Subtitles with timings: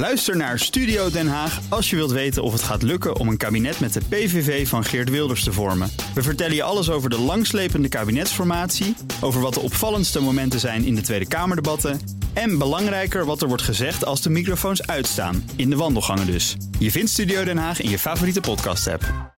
[0.00, 3.36] Luister naar Studio Den Haag als je wilt weten of het gaat lukken om een
[3.36, 5.90] kabinet met de PVV van Geert Wilders te vormen.
[6.14, 10.94] We vertellen je alles over de langslepende kabinetsformatie, over wat de opvallendste momenten zijn in
[10.94, 12.00] de Tweede Kamerdebatten
[12.32, 16.56] en belangrijker wat er wordt gezegd als de microfoons uitstaan, in de wandelgangen dus.
[16.78, 19.34] Je vindt Studio Den Haag in je favoriete podcast-app.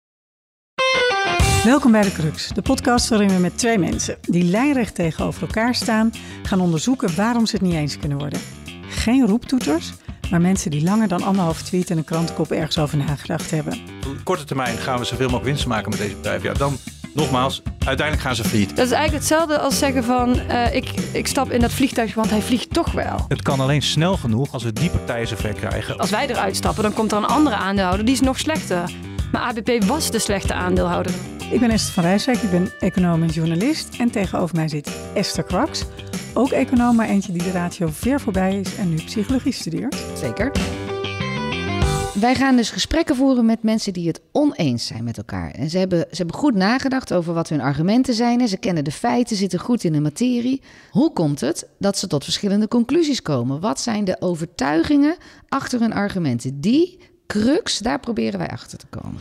[1.64, 5.74] Welkom bij de Crux, de podcast waarin we met twee mensen die lijnrecht tegenover elkaar
[5.74, 8.40] staan, gaan onderzoeken waarom ze het niet eens kunnen worden.
[8.88, 9.92] Geen roeptoeters,
[10.32, 13.72] maar mensen die langer dan anderhalf tweet en een krantenkop ergens over nagedacht hebben.
[14.08, 16.48] Op korte termijn gaan we zoveel mogelijk winst maken met deze bedrijven.
[16.48, 16.76] Ja, dan
[17.14, 18.76] nogmaals, uiteindelijk gaan ze failliet.
[18.76, 22.30] Dat is eigenlijk hetzelfde als zeggen van uh, ik, ik stap in dat vliegtuig, want
[22.30, 23.24] hij vliegt toch wel.
[23.28, 25.98] Het kan alleen snel genoeg als we die partijen zover krijgen.
[25.98, 28.90] Als wij eruit stappen, dan komt er een andere aandeelhouder, die is nog slechter.
[29.32, 31.12] Maar ABP was de slechte aandeelhouder.
[31.50, 33.88] Ik ben Esther van Rijswijk, ik ben econoom en journalist.
[33.98, 35.84] En tegenover mij zit Esther Kwaks,
[36.34, 39.96] ook econoom, maar eentje die de ratio ver voorbij is en nu psychologie studeert.
[40.14, 40.52] Zeker.
[42.14, 45.50] Wij gaan dus gesprekken voeren met mensen die het oneens zijn met elkaar.
[45.50, 48.48] En ze hebben, ze hebben goed nagedacht over wat hun argumenten zijn.
[48.48, 50.62] Ze kennen de feiten, zitten goed in de materie.
[50.90, 53.60] Hoe komt het dat ze tot verschillende conclusies komen?
[53.60, 55.16] Wat zijn de overtuigingen
[55.48, 56.60] achter hun argumenten?
[56.60, 59.16] Die crux, daar proberen wij achter te komen.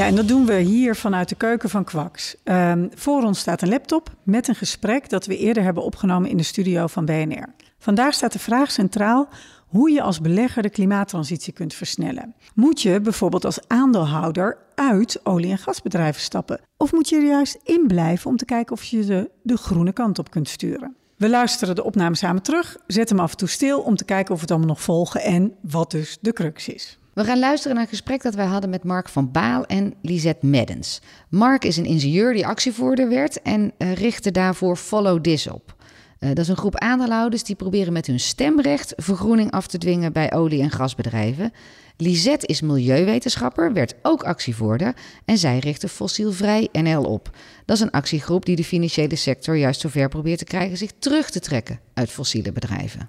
[0.00, 2.36] Ja, en dat doen we hier vanuit de keuken van Kwaks.
[2.44, 6.36] Um, voor ons staat een laptop met een gesprek dat we eerder hebben opgenomen in
[6.36, 7.54] de studio van BNR.
[7.78, 9.28] Vandaag staat de vraag centraal
[9.66, 12.34] hoe je als belegger de klimaattransitie kunt versnellen.
[12.54, 16.60] Moet je bijvoorbeeld als aandeelhouder uit olie- en gasbedrijven stappen?
[16.76, 19.92] Of moet je er juist in blijven om te kijken of je de, de groene
[19.92, 20.96] kant op kunt sturen?
[21.16, 24.30] We luisteren de opname samen terug, zetten hem af en toe stil om te kijken
[24.30, 26.99] of we het allemaal nog volgen en wat dus de crux is.
[27.20, 30.46] We gaan luisteren naar een gesprek dat wij hadden met Mark van Baal en Lisette
[30.46, 31.00] Meddens.
[31.28, 35.74] Mark is een ingenieur die actievoerder werd en uh, richtte daarvoor Follow This op.
[36.20, 40.12] Uh, dat is een groep aandeelhouders die proberen met hun stemrecht vergroening af te dwingen
[40.12, 41.52] bij olie- en gasbedrijven.
[41.96, 47.36] Lisette is milieuwetenschapper, werd ook actievoerder en zij richtte Fossielvrij NL op.
[47.64, 51.30] Dat is een actiegroep die de financiële sector juist zover probeert te krijgen zich terug
[51.30, 53.08] te trekken uit fossiele bedrijven.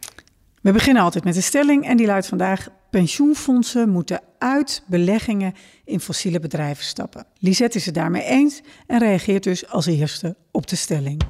[0.62, 5.54] We beginnen altijd met een stelling en die luidt vandaag: pensioenfondsen moeten uit beleggingen
[5.86, 7.26] in fossiele bedrijven stappen.
[7.40, 11.22] Lisette is het daarmee eens en reageert dus als eerste op de stelling.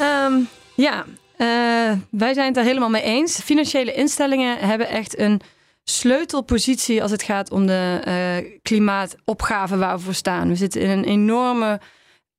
[0.00, 1.04] Um, ja,
[1.38, 3.40] uh, wij zijn het er helemaal mee eens.
[3.40, 5.40] Financiële instellingen hebben echt een
[5.84, 10.48] sleutelpositie als het gaat om de uh, klimaatopgave waar we voor staan.
[10.48, 11.80] We zitten in een enorme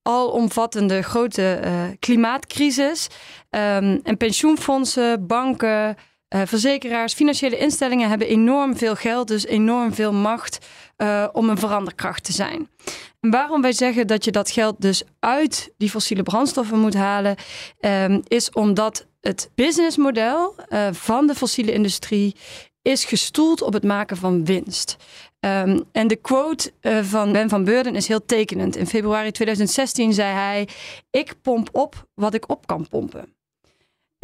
[0.01, 3.07] alomvattende grote uh, klimaatcrisis.
[3.55, 5.95] Um, en pensioenfondsen, banken,
[6.35, 10.65] uh, verzekeraars, financiële instellingen hebben enorm veel geld, dus enorm veel macht
[10.97, 12.69] uh, om een veranderkracht te zijn.
[13.19, 17.35] En waarom wij zeggen dat je dat geld dus uit die fossiele brandstoffen moet halen,
[17.79, 20.55] um, is omdat het businessmodel
[20.91, 22.35] van de fossiele industrie
[22.81, 24.95] is gestoeld op het maken van winst.
[25.39, 26.71] Um, en de quote
[27.01, 28.75] van Ben van Beurden is heel tekenend.
[28.75, 30.67] In februari 2016 zei hij:
[31.11, 33.35] Ik pomp op wat ik op kan pompen.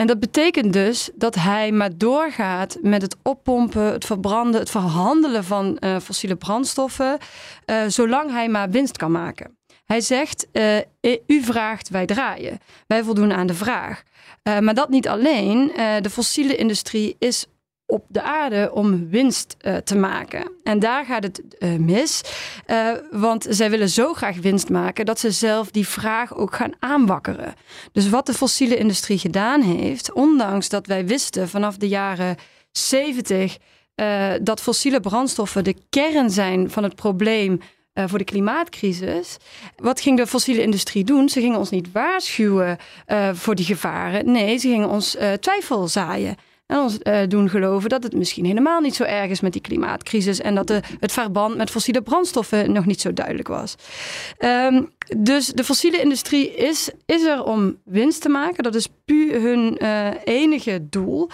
[0.01, 5.43] En dat betekent dus dat hij maar doorgaat met het oppompen, het verbranden, het verhandelen
[5.43, 7.17] van uh, fossiele brandstoffen,
[7.65, 9.57] uh, zolang hij maar winst kan maken.
[9.85, 10.47] Hij zegt:
[11.25, 12.59] U vraagt, wij draaien.
[12.87, 14.03] Wij voldoen aan de vraag.
[14.43, 15.71] maar dat niet alleen.
[16.01, 17.45] de fossiele industrie is
[17.91, 20.51] op de aarde om winst uh, te maken.
[20.63, 22.21] En daar gaat het uh, mis,
[22.67, 26.73] uh, want zij willen zo graag winst maken dat ze zelf die vraag ook gaan
[26.79, 27.53] aanwakkeren.
[27.91, 32.35] Dus wat de fossiele industrie gedaan heeft, ondanks dat wij wisten vanaf de jaren
[32.71, 33.57] 70
[34.41, 37.59] dat fossiele brandstoffen de kern zijn van het probleem.
[37.93, 39.37] Voor de klimaatcrisis.
[39.75, 41.29] Wat ging de fossiele industrie doen?
[41.29, 42.77] Ze gingen ons niet waarschuwen
[43.33, 44.31] voor die gevaren.
[44.31, 46.35] Nee, ze gingen ons uh, twijfel zaaien.
[46.71, 49.61] En ons uh, doen geloven dat het misschien helemaal niet zo erg is met die
[49.61, 50.41] klimaatcrisis.
[50.41, 53.75] En dat de, het verband met fossiele brandstoffen nog niet zo duidelijk was.
[54.39, 58.63] Um, dus de fossiele industrie is, is er om winst te maken.
[58.63, 61.29] Dat is puur hun uh, enige doel.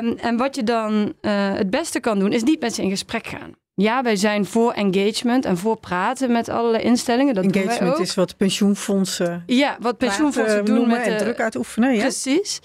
[0.00, 2.90] Um, en wat je dan uh, het beste kan doen, is niet met ze in
[2.90, 3.52] gesprek gaan.
[3.74, 7.34] Ja, wij zijn voor engagement en voor praten met allerlei instellingen.
[7.34, 9.42] Dat engagement is wat pensioenfondsen.
[9.46, 11.94] Ja, wat pensioenfondsen doen met en de, druk uitoefenen.
[11.94, 12.00] Ja?
[12.00, 12.60] Precies.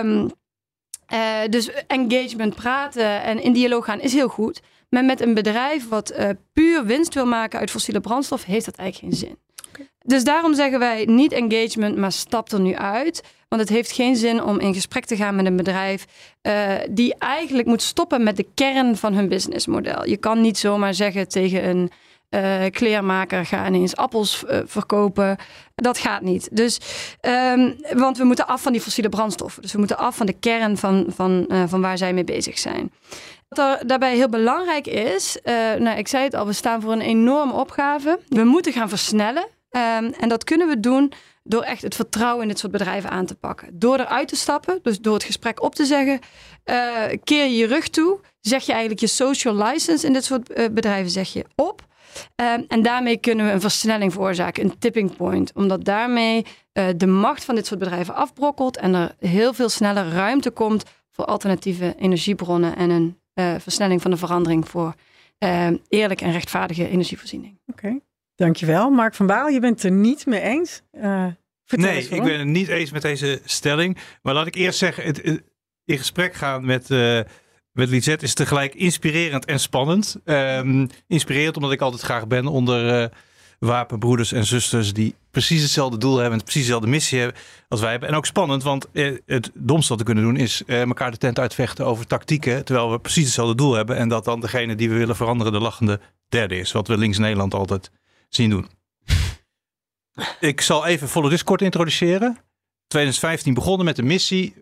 [0.00, 0.30] Um,
[1.12, 4.60] uh, dus engagement, praten en in dialoog gaan is heel goed.
[4.88, 8.76] Maar met een bedrijf wat uh, puur winst wil maken uit fossiele brandstof, heeft dat
[8.76, 9.38] eigenlijk geen zin.
[9.68, 9.88] Okay.
[10.02, 13.22] Dus daarom zeggen wij niet engagement, maar stap er nu uit.
[13.48, 16.04] Want het heeft geen zin om in gesprek te gaan met een bedrijf
[16.42, 20.06] uh, die eigenlijk moet stoppen met de kern van hun businessmodel.
[20.06, 21.90] Je kan niet zomaar zeggen tegen een
[22.30, 25.36] uh, kleermaker, ga ineens appels uh, verkopen.
[25.74, 26.48] Dat gaat niet.
[26.52, 26.78] Dus,
[27.20, 29.62] um, want we moeten af van die fossiele brandstoffen.
[29.62, 32.58] Dus we moeten af van de kern van, van, uh, van waar zij mee bezig
[32.58, 32.92] zijn.
[33.48, 35.38] Wat daarbij heel belangrijk is,
[35.78, 38.20] nou, ik zei het al, we staan voor een enorme opgave.
[38.28, 39.46] We moeten gaan versnellen.
[39.70, 43.26] Um, en dat kunnen we doen door echt het vertrouwen in dit soort bedrijven aan
[43.26, 43.68] te pakken.
[43.72, 46.20] Door eruit te stappen, dus door het gesprek op te zeggen,
[47.24, 51.10] keer je je rug toe, zeg je eigenlijk je social license in dit soort bedrijven
[51.10, 51.86] zeg je op.
[52.36, 55.52] Um, en daarmee kunnen we een versnelling veroorzaken, een tipping point.
[55.54, 60.08] Omdat daarmee uh, de macht van dit soort bedrijven afbrokkelt en er heel veel sneller
[60.08, 63.16] ruimte komt voor alternatieve energiebronnen en een
[63.60, 64.94] versnelling van de verandering voor
[65.88, 67.58] eerlijke en rechtvaardige energievoorziening.
[67.66, 67.86] Oké.
[67.86, 68.00] Okay.
[68.38, 68.90] Dankjewel.
[68.90, 70.82] Mark van Baal, je bent het er niet mee eens.
[70.92, 71.26] Uh,
[71.68, 73.98] nee, ik ben het niet eens met deze stelling.
[74.22, 75.42] Maar laat ik eerst zeggen, het, het
[75.84, 77.20] in gesprek gaan met, uh,
[77.78, 80.16] met is tegelijk inspirerend en spannend.
[80.24, 83.08] Um, inspirerend omdat ik altijd graag ben onder uh,
[83.58, 87.36] wapenbroeders en zusters die precies hetzelfde doel hebben en precies dezelfde missie hebben
[87.68, 88.08] als wij hebben.
[88.08, 88.86] En ook spannend, want
[89.26, 92.98] het domste wat we kunnen doen is elkaar de tent uitvechten over tactieken, terwijl we
[92.98, 93.96] precies hetzelfde doel hebben.
[93.96, 97.18] En dat dan degene die we willen veranderen de lachende derde is, wat we links
[97.18, 97.90] Nederland altijd
[98.28, 98.66] zien doen.
[100.40, 102.38] Ik zal even Follow Discord introduceren.
[102.86, 104.54] 2015 begonnen met de missie.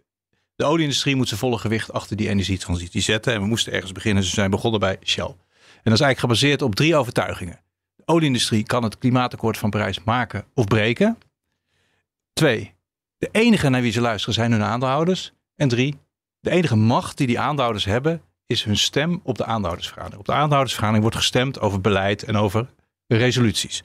[0.57, 3.33] De olieindustrie moet zijn volle gewicht achter die energietransitie zetten.
[3.33, 4.23] En we moesten ergens beginnen.
[4.23, 5.25] We zijn begonnen bij Shell.
[5.25, 7.61] En dat is eigenlijk gebaseerd op drie overtuigingen.
[7.97, 11.19] De olieindustrie kan het klimaatakkoord van Parijs maken of breken.
[12.33, 12.75] Twee,
[13.19, 15.33] de enige naar wie ze luisteren zijn hun aandeelhouders.
[15.57, 15.99] En drie,
[16.41, 20.21] de enige macht die die aandeelhouders hebben is hun stem op de aandeelhoudersvergadering.
[20.21, 22.69] Op de aandeelhoudersvergadering wordt gestemd over beleid en over
[23.07, 23.83] resoluties.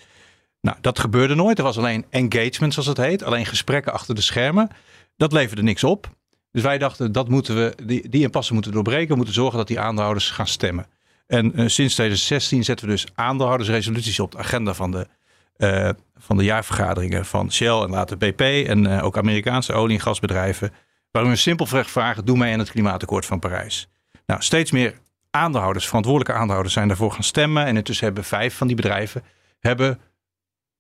[0.62, 1.58] Nou, dat gebeurde nooit.
[1.58, 3.24] Er was alleen engagement, zoals het heet.
[3.24, 4.70] Alleen gesprekken achter de schermen.
[5.18, 6.10] Dat leverde niks op.
[6.52, 9.08] Dus wij dachten, dat moeten we, die, die impasse moeten doorbreken.
[9.08, 10.86] We moeten zorgen dat die aandeelhouders gaan stemmen.
[11.28, 15.08] En uh, sinds 2016 zetten we dus aandeelhoudersresoluties op de agenda van de,
[15.58, 18.42] uh, van de jaarvergaderingen van Shell en later BP.
[18.42, 20.74] En uh, ook Amerikaanse olie- en gasbedrijven.
[21.12, 23.90] Waarin we simpelweg vragen, doe mee aan het klimaatakkoord van Parijs.
[24.26, 25.00] Nou, steeds meer
[25.30, 27.66] aandeelhouders, verantwoordelijke aandeelhouders, zijn daarvoor gaan stemmen.
[27.66, 29.24] En intussen hebben vijf van die bedrijven
[29.60, 30.00] hebben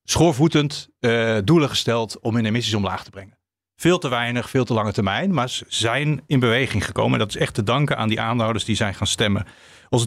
[0.03, 0.89] schoorvoetend
[1.43, 3.40] doelen gesteld om hun emissies omlaag te brengen.
[3.81, 7.13] Veel te weinig, veel te lange termijn, maar ze zijn in beweging gekomen.
[7.13, 9.45] En dat is echt te danken aan die aandeelhouders die zijn gaan stemmen.
[9.89, 10.05] Onze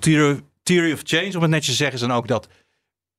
[0.62, 2.48] theory of change, om het netjes te zeggen, is dan ook dat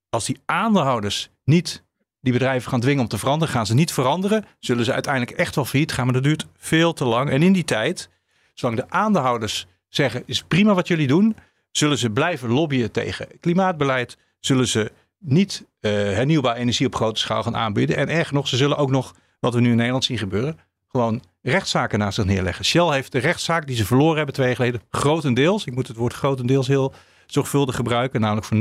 [0.10, 1.84] als die aandeelhouders niet
[2.22, 5.56] die bedrijven gaan dwingen om te veranderen, gaan ze niet veranderen, zullen ze uiteindelijk echt
[5.56, 6.06] wel failliet gaan.
[6.06, 7.30] Maar dat duurt veel te lang.
[7.30, 8.10] En in die tijd,
[8.54, 11.36] zolang de aandeelhouders zeggen: is prima wat jullie doen.
[11.72, 14.18] Zullen ze blijven lobbyen tegen klimaatbeleid?
[14.40, 17.98] Zullen ze niet uh, hernieuwbare energie op grote schaal gaan aanbieden?
[17.98, 21.24] En erg nog, ze zullen ook nog, wat we nu in Nederland zien gebeuren, gewoon
[21.42, 22.66] rechtszaken naast zich neerleggen.
[22.66, 25.98] Shell heeft de rechtszaak die ze verloren hebben twee jaar geleden, grotendeels, ik moet het
[25.98, 26.94] woord grotendeels heel
[27.26, 28.58] zorgvuldig gebruiken, namelijk voor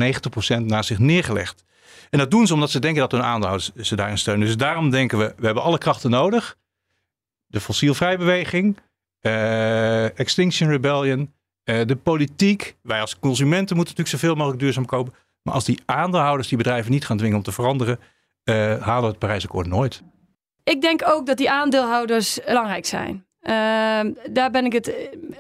[0.61, 1.65] 90% naast zich neergelegd.
[2.11, 4.47] En dat doen ze omdat ze denken dat hun aandeelhouders ze daarin steunen.
[4.47, 6.57] Dus daarom denken we, we hebben alle krachten nodig.
[7.47, 8.79] De fossielvrij beweging,
[9.21, 11.33] uh, Extinction Rebellion,
[11.65, 12.77] uh, de politiek.
[12.83, 15.15] Wij als consumenten moeten natuurlijk zoveel mogelijk duurzaam kopen.
[15.43, 17.99] Maar als die aandeelhouders die bedrijven niet gaan dwingen om te veranderen,
[18.45, 20.03] uh, halen we het Parijsakkoord nooit.
[20.65, 23.25] Ik denk ook dat die aandeelhouders belangrijk zijn.
[23.43, 23.51] Uh,
[24.31, 24.95] daar ben ik het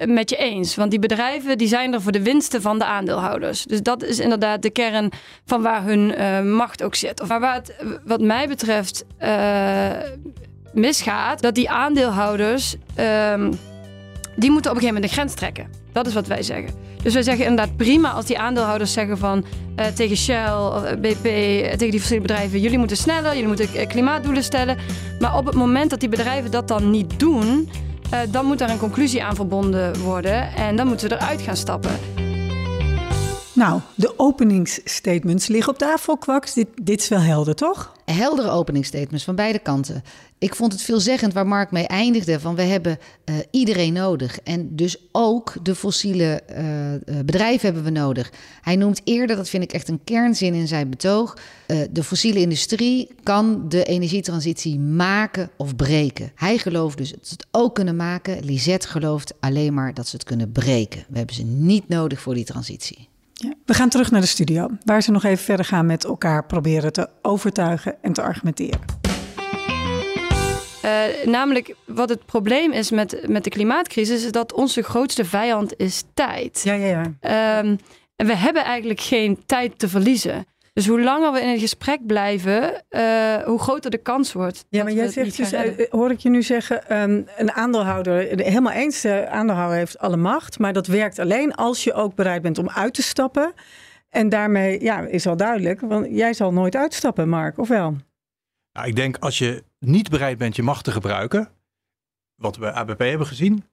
[0.06, 0.75] met je eens.
[0.75, 3.65] Want die bedrijven die zijn er voor de winsten van de aandeelhouders.
[3.65, 5.12] Dus dat is inderdaad de kern
[5.44, 7.21] van waar hun uh, macht ook zit.
[7.21, 7.62] Of waar
[8.05, 9.91] wat mij betreft, uh,
[10.73, 13.53] misgaat, dat die aandeelhouders ehm,
[14.37, 15.83] die moeten op een gegeven moment een grens trekken.
[15.94, 16.70] Dat is wat wij zeggen.
[17.03, 19.44] Dus wij zeggen inderdaad prima als die aandeelhouders zeggen van
[19.81, 23.86] uh, tegen Shell, of BP, uh, tegen die verschillende bedrijven, jullie moeten sneller, jullie moeten
[23.86, 24.77] klimaatdoelen stellen.
[25.19, 27.69] Maar op het moment dat die bedrijven dat dan niet doen,
[28.31, 32.14] dan moet daar een conclusie aan verbonden worden en dan moeten we eruit gaan stappen.
[33.55, 36.55] Nou, de openingsstatements liggen op tafel, Kwaks.
[36.82, 37.93] Dit, is wel helder, toch?
[38.05, 40.03] Heldere openingsstatements van beide kanten.
[40.39, 44.41] Ik vond het veelzeggend waar Mark mee eindigde: van we hebben uh, iedereen nodig.
[44.41, 48.32] En dus ook de fossiele uh, bedrijven hebben we nodig.
[48.61, 51.37] Hij noemt eerder, dat vind ik echt een kernzin in zijn betoog:
[51.91, 56.32] de fossiele industrie kan de energietransitie maken of breken.
[56.34, 58.44] Hij gelooft dus dat ze het ook kunnen maken.
[58.44, 61.05] Lisette gelooft alleen maar dat ze het kunnen breken.
[61.08, 63.08] We hebben ze niet nodig voor die transitie.
[63.44, 66.46] Ja, we gaan terug naar de studio, waar ze nog even verder gaan met elkaar
[66.46, 68.81] proberen te overtuigen en te argumenteren.
[70.84, 70.91] Uh,
[71.24, 76.03] namelijk, wat het probleem is met, met de klimaatcrisis, is dat onze grootste vijand is
[76.15, 76.60] tijd.
[76.65, 76.86] Ja, ja,
[77.20, 77.58] ja.
[77.58, 77.79] Um,
[78.17, 80.46] en we hebben eigenlijk geen tijd te verliezen.
[80.74, 84.64] Dus hoe langer we in het gesprek blijven, uh, hoe groter de kans wordt.
[84.69, 88.72] Ja, maar jij zegt dus, uh, hoor ik je nu zeggen, um, een aandeelhouder, helemaal
[88.72, 92.58] eens, de aandeelhouder heeft alle macht, maar dat werkt alleen als je ook bereid bent
[92.58, 93.52] om uit te stappen
[94.08, 97.96] En daarmee ja, is al duidelijk, want jij zal nooit uitstappen, Mark, of wel?
[98.72, 101.48] Nou, ik denk als je niet bereid bent je macht te gebruiken,
[102.34, 103.64] wat we bij ABP hebben gezien,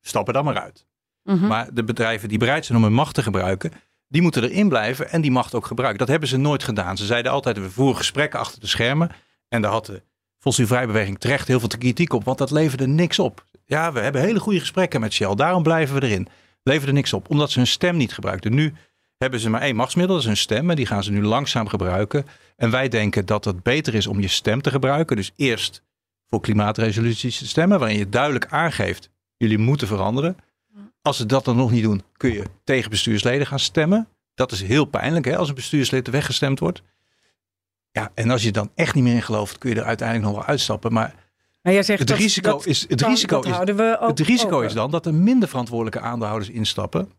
[0.00, 0.86] stappen dan maar uit.
[1.22, 1.46] Mhm.
[1.46, 3.72] Maar de bedrijven die bereid zijn om hun macht te gebruiken,
[4.10, 5.98] die moeten erin blijven en die macht ook gebruiken.
[5.98, 6.96] Dat hebben ze nooit gedaan.
[6.96, 9.10] Ze zeiden altijd, we voeren gesprekken achter de schermen.
[9.48, 10.02] En daar had de
[10.38, 13.44] fossielvrijbeweging terecht heel veel kritiek op, want dat leverde niks op.
[13.64, 16.28] Ja, we hebben hele goede gesprekken met Shell, daarom blijven we erin.
[16.62, 18.54] Leverde niks op, omdat ze hun stem niet gebruikten.
[18.54, 18.74] Nu
[19.18, 20.70] hebben ze maar één machtsmiddel, dat is hun stem.
[20.70, 22.26] En die gaan ze nu langzaam gebruiken.
[22.56, 25.16] En wij denken dat het beter is om je stem te gebruiken.
[25.16, 25.82] Dus eerst
[26.26, 30.36] voor klimaatresoluties te stemmen, waarin je duidelijk aangeeft, jullie moeten veranderen.
[31.02, 34.08] Als ze dat dan nog niet doen, kun je tegen bestuursleden gaan stemmen.
[34.34, 36.82] Dat is heel pijnlijk hè, als een bestuurslid weggestemd wordt.
[37.92, 40.36] Ja, en als je dan echt niet meer in gelooft, kun je er uiteindelijk nog
[40.38, 40.92] wel uitstappen.
[40.92, 41.14] Maar
[41.62, 44.90] Maar jij zegt het dat- risico, dat- is, het dat- risico, is, het risico dan
[44.90, 47.12] dat er minder verantwoordelijke aandeelhouders instappen.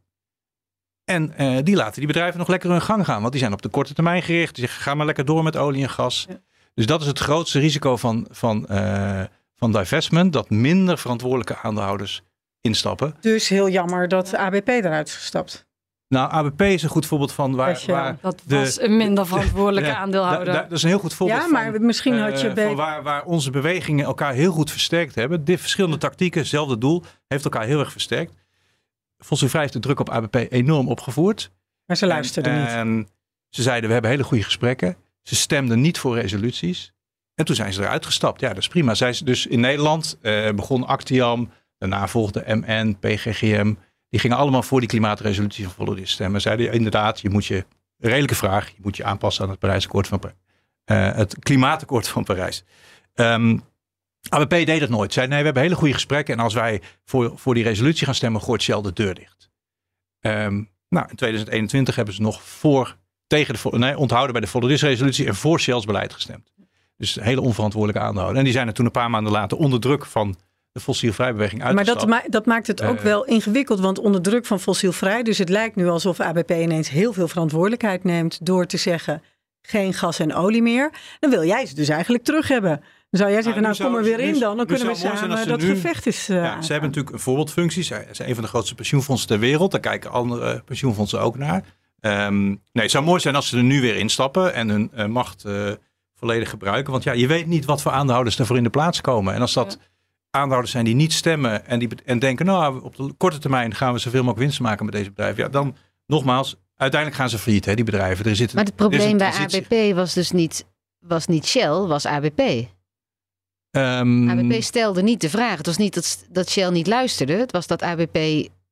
[1.03, 3.19] En eh, die laten die bedrijven nog lekker hun gang gaan.
[3.19, 4.55] Want die zijn op de korte termijn gericht.
[4.55, 6.25] Die zeggen, ga maar lekker door met olie en gas.
[6.29, 6.39] Ja.
[6.73, 9.23] Dus dat is het grootste risico van, van, eh,
[9.55, 10.33] van divestment.
[10.33, 12.21] Dat minder verantwoordelijke aandeelhouders
[12.61, 13.15] instappen.
[13.21, 15.69] Dus heel jammer dat ABP eruit is gestapt.
[16.07, 17.69] Nou, ABP is een goed voorbeeld van waar...
[17.69, 20.45] Als je- waar Dat de- was een minder verantwoordelijke Ja, aandeelhouder.
[20.45, 21.53] da- da- dat is een heel goed voorbeeld Ja, van...
[21.71, 25.43] maar misschien had je eh, van waar, waar onze bewegingen elkaar heel goed versterkt hebben.
[25.45, 28.33] Dit verschillende tactieken, hetzelfde doel, heeft elkaar heel erg versterkt.
[29.17, 31.51] Fossielvrij heeft de druk op ABP enorm opgevoerd.
[31.85, 32.69] Maar ze luisterden en, niet.
[32.69, 33.07] En
[33.49, 34.95] ze zeiden, we hebben hele goede gesprekken.
[35.23, 36.93] Ze stemden niet voor resoluties.
[37.35, 38.41] En toen zijn ze eruit gestapt.
[38.41, 38.93] Ja, dat is prima.
[38.95, 41.51] Zij ze dus in Nederland eh, begon Actiam.
[41.81, 43.73] Daarna volgde MN, PGGM.
[44.09, 46.41] Die gingen allemaal voor die klimaatresolutie van This stemmen.
[46.41, 47.65] Zeiden inderdaad, je moet je,
[47.97, 50.21] redelijke vraag, je moet je aanpassen aan het Parijsakkoord van
[50.83, 52.63] eh, het klimaatakkoord van Parijs.
[53.13, 53.57] Ehm
[54.29, 55.13] ABP deed dat nooit.
[55.13, 56.33] Zei nee, we hebben hele goede gesprekken.
[56.37, 59.49] En als wij voor, voor die resolutie gaan stemmen, gooit Shell de deur dicht.
[60.19, 62.97] Ehm, nou, in 2021 hebben ze nog voor,
[63.27, 66.53] tegen de, nee, onthouden bij de Follow This resolutie en voor Shell's beleid gestemd.
[66.97, 68.37] Dus hele onverantwoordelijke aandeelhouder.
[68.37, 70.35] En die zijn er toen een paar maanden later onder druk van
[70.71, 73.03] de fossielvrijbeweging Maar dat, ma- dat maakt het ook Eh.
[73.03, 75.23] wel ingewikkeld, want onder druk van fossielvrij.
[75.23, 79.21] Dus het lijkt nu alsof ABP ineens heel veel verantwoordelijkheid neemt door te zeggen
[79.61, 80.91] geen gas en olie meer.
[81.19, 82.77] Dan wil jij ze dus eigenlijk terug hebben.
[83.09, 84.57] Dan zou jij zeggen, nu nou kom er weer nu- in dan.
[84.57, 87.83] Dan kunnen we samen dat nu- gevecht is eh, Ja, ze hebben natuurlijk een voorbeeldfunctie.
[87.83, 89.71] Ze zijn een van de grootste pensioenfondsen ter wereld.
[89.71, 91.63] Daar kijken andere pensioenfondsen ook naar.
[91.99, 95.05] Ehm, nee, het zou mooi zijn als ze er nu weer instappen en hun eh,
[95.05, 95.71] macht eh,
[96.15, 96.91] volledig gebruiken.
[96.91, 99.33] Want ja, je weet niet wat voor aandeelhouders er voor in de plaats komen.
[99.33, 99.77] En als dat
[100.31, 103.93] aandeelhouders zijn die niet stemmen en, die, en denken, nou, op de korte termijn gaan
[103.93, 105.43] we zoveel mogelijk winst maken met deze bedrijven.
[105.43, 108.25] Ja, dan nogmaals, uiteindelijk gaan ze failliet, hè, die bedrijven.
[108.25, 109.81] Er zit, Maar het er is een probleem bij.
[109.89, 110.65] ABP was dus niet,
[110.99, 112.41] was niet Shell, was ABP.
[113.71, 115.57] Ehm, ABP stelde niet de vraag.
[115.57, 117.33] Het was niet dat, dat Shell niet luisterde.
[117.33, 118.17] Het was dat ABP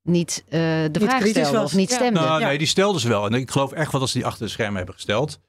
[0.04, 0.60] niet eh,
[0.92, 1.64] de vraag stelde was.
[1.64, 1.96] of niet Ja.
[1.96, 2.20] stemde.
[2.20, 2.48] Nou, Ja.
[2.48, 3.26] nee, die stelden ze wel.
[3.26, 5.40] En ik geloof echt wel dat ze die achter de schermen hebben gesteld.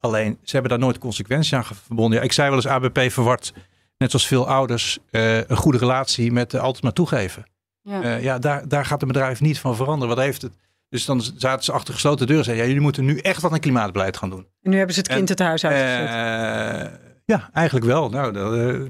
[0.00, 2.18] Alleen, ze hebben daar nooit consequenties aan verbonden.
[2.18, 3.52] Ja, ik zei wel eens, ABP verward,
[3.98, 7.44] net zoals veel ouders, eh, een goede relatie met uh, altijd maar toegeven.
[7.82, 8.02] Ja.
[8.02, 10.14] Eh, ja, daar, daar gaat het bedrijf niet van veranderen.
[10.16, 10.52] Wat heeft het?
[10.88, 13.52] Dus dan zaten ze achter gesloten deuren en zeiden, ja, jullie moeten nu echt wat
[13.52, 14.46] aan klimaatbeleid gaan doen.
[14.62, 16.08] En nu hebben ze het kind En, het huis uitgezet.
[16.08, 18.08] Eh, ja, eigenlijk wel.
[18.08, 18.80] Nou, dat, eh,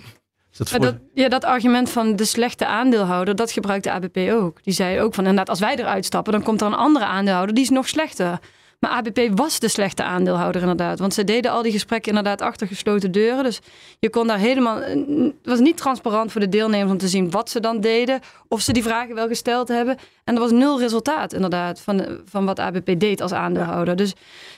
[0.57, 4.63] dat voor- dat, ja, dat argument van de slechte aandeelhouder, dat gebruikt de ABP ook.
[4.63, 7.55] Die zei ook van inderdaad, als wij eruit stappen, dan komt er een andere aandeelhouder,
[7.55, 8.39] die is nog slechter.
[8.79, 10.99] Maar ABP was de slechte aandeelhouder inderdaad.
[10.99, 13.45] Want ze deden al die gesprekken inderdaad achter gesloten deuren.
[13.45, 13.61] Dus
[13.99, 14.81] je kon daar helemaal...
[14.81, 18.21] Het was niet transparant voor de deelnemers om te zien wat ze dan deden.
[18.49, 19.97] Of ze die vragen wel gesteld hebben.
[20.25, 23.97] En er was nul resultaat inderdaad van, van wat ABP deed als aandeelhouder.
[23.97, 24.13] Dus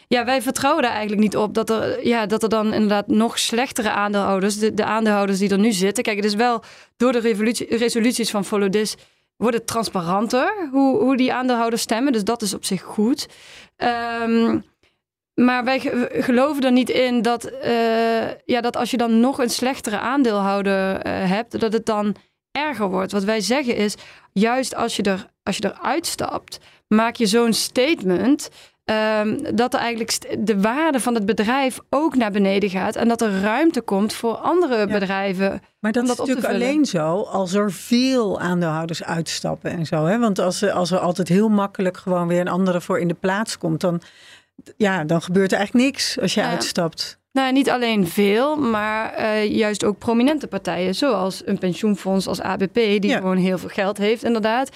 [0.09, 3.39] ja, wij vertrouwen daar eigenlijk niet op dat er, ja, dat er dan inderdaad nog
[3.39, 6.03] slechtere aandeelhouders, de, de aandeelhouders die er nu zitten.
[6.03, 6.63] Kijk, het is wel
[6.97, 8.97] door de resoluties van Follow This
[9.41, 12.13] wordt het transparanter hoe, hoe die aandeelhouders stemmen.
[12.13, 13.29] Dus dat is op zich goed.
[13.77, 14.59] Ehm,
[15.35, 19.39] maar wij ge- geloven er niet in dat, eh, ja, dat als je dan nog
[19.39, 22.15] een slechtere aandeelhouder eh, hebt, dat het dan
[22.53, 23.13] erger wordt.
[23.13, 23.95] Wat wij zeggen is,
[24.33, 28.51] juist als je, er, als je eruit stapt, maak je zo'n statement
[28.95, 33.21] ehm, dat er eigenlijk de waarde van het bedrijf ook naar beneden gaat en dat
[33.21, 35.63] er ruimte komt voor andere bedrijven.
[35.81, 40.05] Maar dat is dat te natuurlijk alleen zo als er veel aandeelhouders uitstappen en zo.
[40.07, 40.19] Hè?
[40.19, 43.15] Want als, er- als er altijd heel makkelijk gewoon weer een andere voor in de
[43.15, 44.01] plaats komt, dan,
[44.77, 46.51] ja, dan gebeurt er eigenlijk niks als je Ja.
[46.51, 47.19] uitstapt.
[47.33, 52.75] Nou, niet alleen veel, maar eh, juist ook prominente partijen, zoals een pensioenfonds als ABP,
[52.75, 53.17] die Ja.
[53.17, 54.71] gewoon heel veel geld heeft, inderdaad.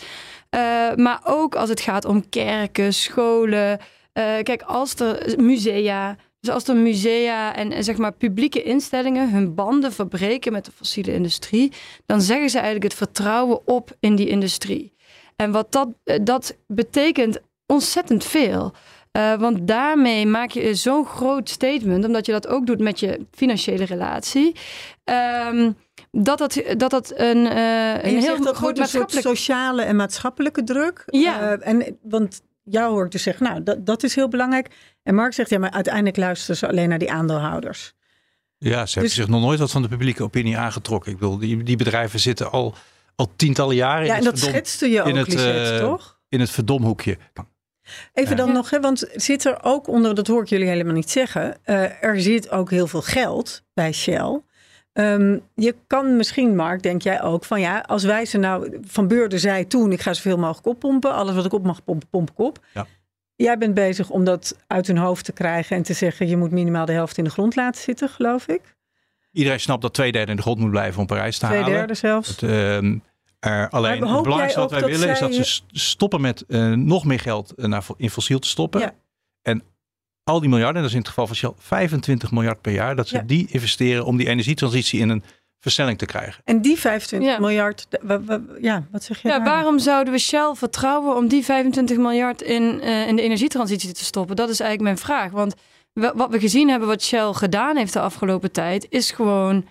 [0.51, 0.61] Eh,
[0.97, 3.79] maar ook als het gaat om kerken, scholen.
[4.15, 9.55] Eh, kijk, als er musea, dus als er musea en, zeg maar publieke instellingen hun
[9.55, 11.73] banden verbreken met de fossiele industrie,
[12.07, 14.93] dan zeggen ze eigenlijk het vertrouwen op in die industrie.
[15.37, 18.73] En wat dat, eh, dat betekent ontzettend veel.
[19.17, 23.27] Uh, want daarmee maak je zo'n groot statement, omdat je dat ook doet met je
[23.31, 24.57] financiële relatie.
[25.51, 25.77] Um,
[26.11, 30.63] dat dat, dat, dat een, uh, een heel dat groot een soort sociale en maatschappelijke
[30.65, 31.03] druk.
[31.07, 31.53] Ja.
[31.53, 34.71] Uh, en, want jou hoor ik dus zeggen, nou, dat, dat is heel belangrijk.
[35.03, 37.95] En Mark zegt, ja, maar uiteindelijk luisteren ze alleen naar die aandeelhouders.
[38.59, 41.13] Ja, ze hebben dus- zich nog nooit wat van de publieke opinie aangetrokken.
[41.13, 42.75] Ik bedoel, die, die bedrijven zitten al,
[43.17, 46.21] al tientallen jaren ja, in en dat schetste je ook, in het, Lisette, toch?
[46.29, 47.19] In het verdomhoekje.
[48.13, 51.11] Even dan nog, hè, want zit er ook onder, dat hoor ik jullie helemaal niet
[51.11, 54.43] zeggen, uh, er zit ook heel veel geld bij Shell.
[54.99, 59.09] Um, je kan misschien, Mark, denk jij ook, van ja, als wij ze nou, Van
[59.09, 62.31] Beurden zei toen, ik ga zoveel mogelijk oppompen, alles wat ik op mag pompen, pomp
[62.31, 62.59] ik op.
[62.75, 62.87] Ja.
[63.37, 66.51] Jij bent bezig om dat uit hun hoofd te krijgen en te zeggen, je moet
[66.51, 68.77] minimaal de helft in de grond laten zitten, geloof ik.
[69.33, 71.75] Iedereen snapt dat twee derde in de grond moet blijven om Parijs te twee halen.
[71.75, 72.29] Twee derde zelfs.
[72.29, 72.77] Het, uh,
[73.39, 75.11] er alleen het belangrijkste wat wij willen zij...
[75.13, 78.81] is dat ze stoppen met uh, nog meer geld naar, in fossiel te stoppen.
[78.81, 78.95] Ja.
[79.43, 79.63] En
[80.25, 83.09] al die miljarden, dat is in het geval van Shell 25 miljard per jaar, dat
[83.09, 83.23] ze Ja.
[83.27, 85.23] die investeren om die energietransitie in een
[85.61, 86.43] versnelling te krijgen.
[86.45, 87.39] En die 25 Ja.
[87.41, 87.87] miljard,
[88.61, 89.29] ja, wat zeg je?
[89.29, 89.47] Ja, daar?
[89.47, 94.05] waarom zouden we Shell vertrouwen om die 25 miljard in, eh, in de energietransitie te
[94.05, 94.37] stoppen?
[94.37, 95.31] Dat is eigenlijk mijn vraag.
[95.31, 95.55] Want
[95.93, 99.67] we- wat we gezien hebben, wat Shell gedaan heeft de afgelopen tijd, is gewoon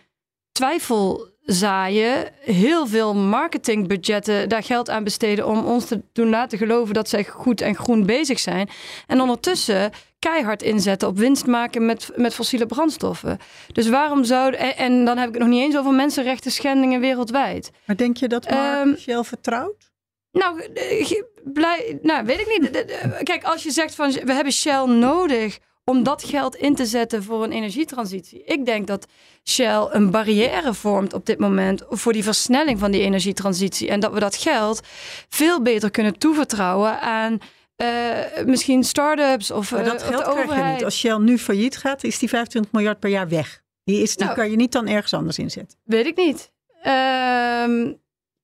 [0.51, 6.93] twijfel zaaien, heel veel marketingbudgetten daar geld aan besteden om ons te doen laten geloven
[6.93, 8.69] dat zij goed en groen bezig zijn.
[9.07, 13.37] En ondertussen keihard inzetten op winst maken met, met fossiele brandstoffen.
[13.71, 14.59] Dus waarom zouden.
[14.59, 17.71] En, en dan heb ik het nog niet eens over mensenrechten schendingen wereldwijd.
[17.85, 19.91] Maar denk je dat Mark Ehm, Shell vertrouwt?
[20.31, 22.85] Nou, eh, blij, nou, weet ik niet.
[23.23, 27.23] Kijk, als je zegt van we hebben Shell nodig om dat geld in te zetten
[27.23, 28.43] voor een energietransitie.
[28.45, 29.07] Ik denk dat
[29.49, 33.89] Shell een barrière vormt op dit moment voor die versnelling van die energietransitie.
[33.89, 34.81] En dat we dat geld
[35.29, 37.37] veel beter kunnen toevertrouwen aan
[37.75, 40.73] eh, misschien start-ups of, Maar eh, dat geld krijg je overheid.
[40.75, 40.83] niet.
[40.83, 43.61] Als Shell nu failliet gaat, is die 25 miljard per jaar weg.
[43.83, 44.37] Die, is, die Nou.
[44.37, 45.77] kan je niet dan ergens anders inzetten.
[45.83, 46.51] Weet ik niet.
[46.81, 47.93] Ehm,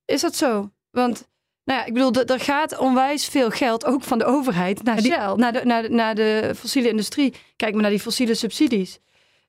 [0.06, 0.72] is dat zo?
[0.92, 1.28] Want,
[1.70, 5.12] nou ja, ik bedoel, er- gaat onwijs veel geld, ook van de overheid, naar die-
[5.12, 7.34] Shell, naar de, naar, de, naar de fossiele industrie.
[7.56, 9.00] Kijk maar naar die fossiele subsidies.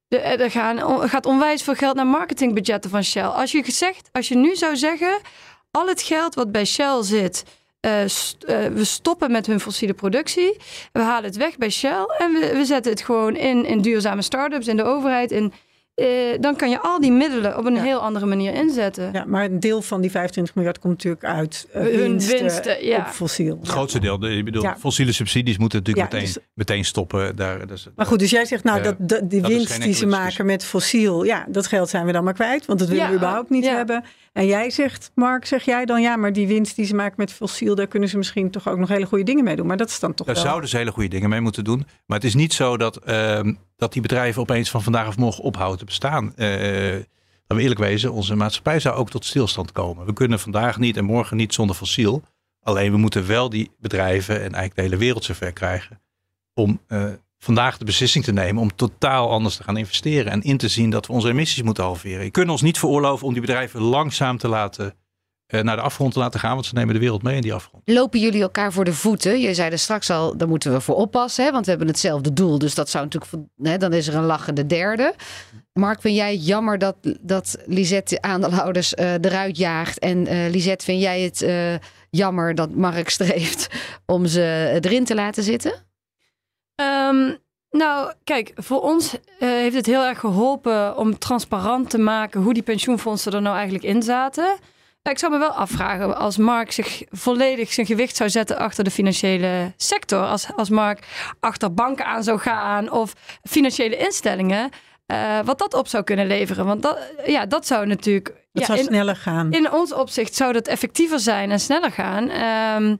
[0.08, 3.22] De, eh, er, gaan, gaat onwijs veel geld naar marketingbudgetten van Shell.
[3.22, 5.18] Als je, gezegd, als je nu zou zeggen,
[5.70, 7.44] al het geld wat bij Shell zit,
[7.80, 10.56] eh, st- eh, we stoppen met hun fossiele productie.
[10.92, 14.22] We halen het weg bij Shell en we, we zetten het gewoon in, in duurzame
[14.22, 15.30] start-ups, in de overheid.
[15.30, 15.52] In,
[15.94, 16.06] eh,
[16.40, 17.82] dan kan je al die middelen op een Ja.
[17.82, 19.10] heel andere manier inzetten.
[19.12, 22.84] Ja, maar een deel van die 25 miljard komt natuurlijk uit eh, Hun winsten, winsten,
[22.86, 22.98] ja.
[22.98, 23.56] op fossiel.
[23.60, 24.76] Het grootste deel, de- ik bedoel, Ja.
[24.78, 27.36] fossiele subsidies moeten natuurlijk Ja, meteen, dus- meteen stoppen.
[27.36, 27.58] Daar,
[27.96, 30.64] Maar goed, dus jij zegt nou dat de, die dat winst die ze maken met
[30.64, 33.50] fossiel, ja, dat geld zijn we dan maar kwijt, want dat willen Ja, we überhaupt
[33.50, 33.76] niet ja.
[33.76, 34.04] hebben.
[34.32, 37.32] En jij zegt, Mark, zeg jij dan ja, maar die winst die ze maken met
[37.32, 39.66] fossiel, daar kunnen ze misschien toch ook nog hele goede dingen mee doen.
[39.66, 40.44] Maar dat is dan toch Daar wel.
[40.44, 41.86] zouden ze hele goede dingen mee moeten doen.
[42.06, 45.44] Maar het is niet zo dat, ehm, dat die bedrijven opeens van vandaag of morgen
[45.44, 46.36] ophouden te bestaan.
[46.36, 46.98] Eh
[47.50, 50.06] laten we eerlijk wezen, onze maatschappij zou ook tot stilstand komen.
[50.06, 52.22] We kunnen vandaag niet en morgen niet zonder fossiel.
[52.62, 56.00] Alleen we moeten wel die bedrijven en eigenlijk de hele wereld zover krijgen.
[56.54, 57.04] Om eh,
[57.40, 60.32] vandaag de beslissing te nemen om totaal anders te gaan investeren.
[60.32, 62.24] En in te zien dat we onze emissies moeten halveren.
[62.24, 64.94] Je kunt ons niet veroorloven om die bedrijven langzaam te laten,
[65.46, 66.54] eh, naar de afgrond te laten gaan.
[66.54, 67.82] Want ze nemen de wereld mee in die afgrond.
[67.86, 69.40] Lopen jullie elkaar voor de voeten?
[69.40, 71.50] Je zei er straks al, daar moeten we voor oppassen, hè?
[71.50, 72.58] want we hebben hetzelfde doel.
[72.58, 75.14] Dus dat zou natuurlijk, hè, dan is er een lachende derde.
[75.72, 79.98] Mark, vind jij jammer dat, dat Lisette de aandeelhouders eh, eruit jaagt?
[79.98, 81.46] En eh Lisette, vind jij het
[82.10, 83.68] jammer dat Mark streeft
[84.06, 85.88] om ze erin te laten zitten?
[86.80, 87.34] Ehm,
[87.70, 92.54] nou, kijk, voor ons eh, heeft het heel erg geholpen om transparant te maken hoe
[92.54, 94.44] die pensioenfondsen er nou eigenlijk in zaten.
[95.02, 98.84] Nou, ik zou me wel afvragen als Mark zich volledig zijn gewicht zou zetten achter
[98.84, 100.24] de financiële sector.
[100.24, 101.06] Als, als Mark
[101.40, 103.12] achter banken aan zou gaan of
[103.42, 104.70] financiële instellingen.
[105.06, 106.66] eh, wat dat op zou kunnen leveren.
[106.66, 108.26] Want dat, ja, dat zou natuurlijk.
[108.26, 109.52] Dat ja, zou in- sneller gaan.
[109.52, 112.28] in ons opzicht zou dat effectiever zijn en sneller gaan.
[112.28, 112.96] Ehm,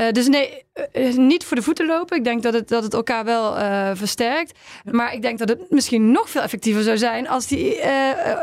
[0.00, 2.16] eh, dus nee, eh, eh, niet voor de voeten lopen.
[2.16, 3.54] Ik denk dat het, dat het elkaar wel
[3.96, 4.58] versterkt.
[4.90, 7.76] Maar ik denk dat het misschien nog veel effectiever zou zijn als die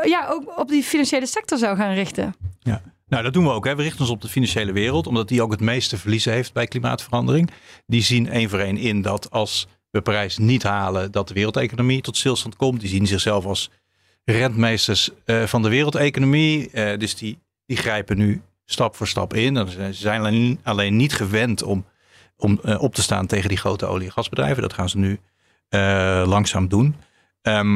[0.04, 2.34] ja, ook op die financiële sector zou gaan richten.
[3.08, 3.64] Nou, dat doen we ook.
[3.64, 3.76] Hè.
[3.76, 6.66] We richten ons op de financiële wereld, omdat die ook het meeste verliezen heeft bij
[6.66, 7.50] klimaatverandering.
[7.86, 12.00] Die zien één voor één in dat als we Parijs niet halen, dat de wereldeconomie
[12.00, 12.80] tot stilstand komt.
[12.80, 13.70] Die zien zichzelf als
[14.24, 16.70] rentmeesters van de wereldeconomie.
[16.96, 19.68] Dus die, die grijpen nu stap voor stap in.
[19.68, 21.86] Ze zijn alleen, niet gewend om,
[22.36, 24.62] om eh, op te staan tegen die grote olie- en gasbedrijven.
[24.62, 25.20] Dat gaan ze nu
[25.68, 26.96] eh, langzaam doen.
[27.42, 27.72] Ehm,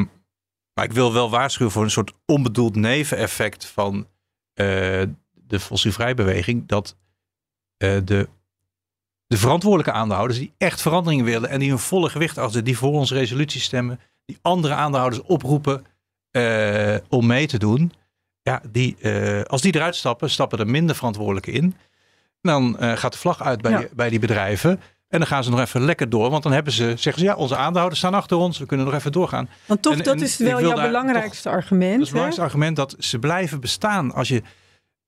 [0.73, 4.07] maar ik wil wel waarschuwen voor een soort onbedoeld neveneffect van
[4.53, 4.65] eh,
[5.31, 6.67] de fossielvrijbeweging.
[6.67, 6.97] Dat
[7.77, 8.29] eh, de,
[9.27, 12.91] de verantwoordelijke aandeelhouders die echt veranderingen willen en die hun volle gewicht achter, die voor
[12.91, 15.85] onze resolutie stemmen, die andere aandeelhouders oproepen
[17.09, 17.91] om mee te doen.
[18.43, 21.75] Ja, die, eh, als die eruit stappen, stappen er minder verantwoordelijke in.
[22.41, 23.77] Dan eh, gaat de vlag uit bij, Ja.
[23.77, 24.69] die, bij die bedrijven.
[25.07, 26.29] En dan gaan ze nog even lekker door.
[26.29, 28.57] Want dan hebben ze, zeggen ze, ja, onze aandeelhouders staan achter ons.
[28.57, 29.49] We kunnen nog even doorgaan.
[29.65, 31.91] Want toch, En- dat en is wel jouw belangrijkste argument.
[31.93, 34.13] is het belangrijkste argument dat ze blijven bestaan.
[34.13, 34.41] Als je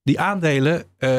[0.04, 0.84] die aandelen.
[0.98, 1.10] eh,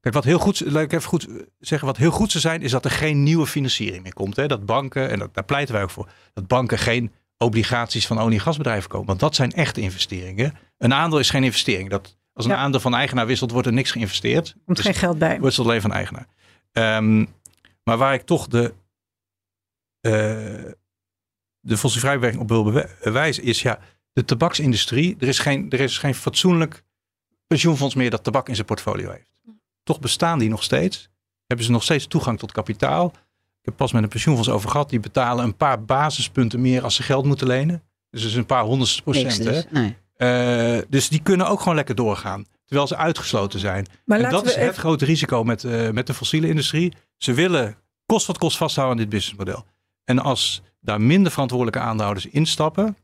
[0.00, 1.26] kijk, wat heel goed, laat ik even goed
[1.58, 1.88] zeggen.
[1.88, 4.36] Wat heel goed zou zijn, is dat er geen nieuwe financiering meer komt.
[4.36, 4.46] Hè?
[4.46, 8.34] Dat banken, en dat, daar pleiten wij ook voor, dat banken geen obligaties van olie-
[8.36, 9.06] en gasbedrijven kopen.
[9.06, 10.54] Want dat zijn echte investeringen.
[10.84, 11.90] Een aandeel is geen investering.
[11.90, 12.56] Dat, als een Ja.
[12.56, 14.56] aandeel van eigenaar wisselt, wordt er niks geïnvesteerd.
[14.64, 15.40] komt Dus geen geld bij.
[15.40, 16.26] wordt het alleen van eigenaar.
[16.72, 17.24] Ehm,
[17.84, 18.74] maar waar ik toch de,
[20.00, 20.72] eh
[21.60, 23.78] de op wil bewe- wijzen, is ja,
[24.12, 25.16] de tabaksindustrie.
[25.18, 26.82] Er is, geen, er is geen fatsoenlijk
[27.46, 29.30] pensioenfonds meer dat tabak in zijn portfolio heeft.
[29.82, 31.08] Toch bestaan die nog steeds.
[31.46, 33.06] Hebben ze nog steeds toegang tot kapitaal.
[33.60, 34.90] Ik heb pas met een pensioenfonds over gehad.
[34.90, 37.82] Die betalen een paar basispunten meer als ze geld moeten lenen.
[38.10, 39.24] Dus dat is een paar honderdste procent.
[39.24, 39.44] Niks hè.
[39.52, 39.66] dus.
[39.70, 39.96] Nee.
[40.16, 42.44] Eh, dus die kunnen ook gewoon lekker doorgaan.
[42.64, 43.86] Terwijl ze uitgesloten zijn.
[44.04, 46.92] Maar en dat is het grote risico met, eh, met de fossiele industrie.
[47.16, 49.64] Ze willen kost wat kost vasthouden aan dit businessmodel.
[50.04, 52.96] En als daar minder verantwoordelijke aandeelhouders instappen,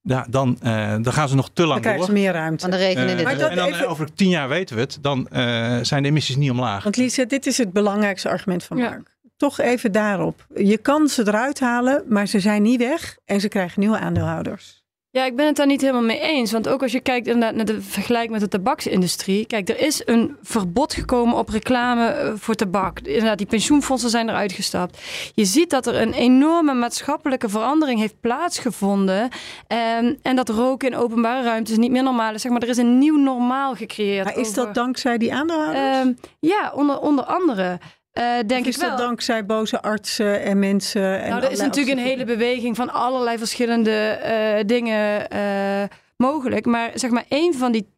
[0.00, 2.14] ja, dan, eh, dan gaan ze nog te Dan lang krijgen door.
[2.14, 2.60] ze meer ruimte.
[2.62, 4.80] Van de rekening in de Maar dat en dan even- over tien jaar weten we
[4.82, 6.82] het, dan eh, zijn de emissies niet omlaag.
[6.82, 8.88] Want Lisa, dit is het belangrijkste argument van Ja.
[8.88, 9.12] Mark.
[9.36, 10.46] Toch even daarop.
[10.54, 14.83] Je kan ze eruit halen, maar ze zijn niet weg en ze krijgen nieuwe aandeelhouders.
[15.14, 16.52] Ja, ik ben het daar niet helemaal mee eens.
[16.52, 19.46] Want ook als je kijkt inderdaad naar de vergelijk met de tabaksindustrie.
[19.46, 23.00] Kijk, er is een verbod gekomen op reclame eh, voor tabak.
[23.00, 25.00] Inderdaad, die pensioenfondsen zijn eruit gestapt.
[25.34, 29.28] Je ziet dat er een enorme maatschappelijke verandering heeft plaatsgevonden.
[29.66, 32.42] Ehm, en dat roken in openbare ruimtes niet meer normaal is.
[32.42, 34.24] Zeg maar, er is een nieuw normaal gecreëerd.
[34.24, 35.96] Maar is over- dat dankzij die aandeelhouders?
[35.96, 37.78] Ehm, ja, onder, onder andere.
[38.14, 38.90] Eh, denk is ik wel.
[38.90, 41.22] dat dankzij boze artsen en mensen?
[41.22, 45.82] En nou, er is natuurlijk een hele beweging van allerlei verschillende eh, dingen eh,
[46.16, 46.66] mogelijk.
[46.66, 47.88] Maar zeg maar, een van die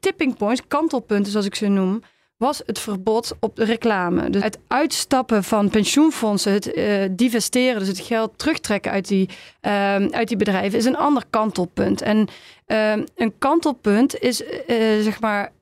[0.00, 2.02] tipping points, kantelpunten zoals ik ze noem,
[2.36, 4.30] was het verbod op de reclame.
[4.30, 9.28] Dus het uitstappen van pensioenfondsen, het divesteren, dus het geld terugtrekken uit die,
[9.60, 12.02] ehm, uit die bedrijven, is een ander kantelpunt.
[12.02, 12.28] En
[12.66, 14.42] ehm, een kantelpunt is
[15.00, 15.52] zeg maar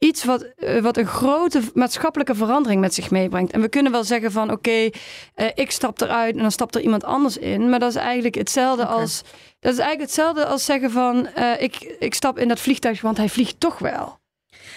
[0.00, 3.52] iets wat, eh, wat een grote maatschappelijke verandering met zich meebrengt.
[3.52, 4.90] En we kunnen wel zeggen van oké,
[5.34, 7.68] eh, ik stap eruit en dan stapt er iemand anders in.
[7.68, 9.22] Maar dat is eigenlijk hetzelfde als
[9.60, 13.16] dat is eigenlijk hetzelfde als zeggen van eh, ik, ik stap in dat vliegtuig, want
[13.16, 14.19] hij vliegt toch wel.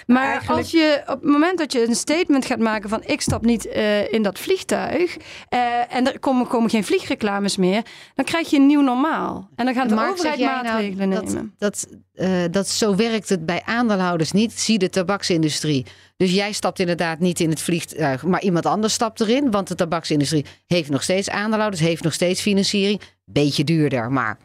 [0.05, 3.21] Maar eigenlijk- als je op het moment dat je een statement gaat maken van ik
[3.21, 5.17] stap niet eh, in dat vliegtuig
[5.49, 7.81] eh, en er komen, komen geen vliegreclames meer,
[8.15, 9.49] dan krijg je een nieuw normaal.
[9.55, 11.53] En dan gaat de Mark, overheid nou maatregelen dat, nemen.
[11.57, 14.59] Dat, eh, dat zo werkt het bij aandeelhouders niet.
[14.59, 15.85] Zie de tabaksindustrie.
[16.17, 19.51] Dus jij stapt inderdaad niet in het vliegtuig, maar iemand anders stapt erin.
[19.51, 23.01] Want de tabaksindustrie heeft nog steeds aandeelhouders, heeft nog steeds financiering.
[23.25, 24.37] Beetje duurder, maar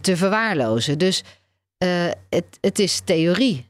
[0.00, 0.98] te verwaarlozen.
[0.98, 1.24] Dus
[2.28, 3.66] het, het is theorie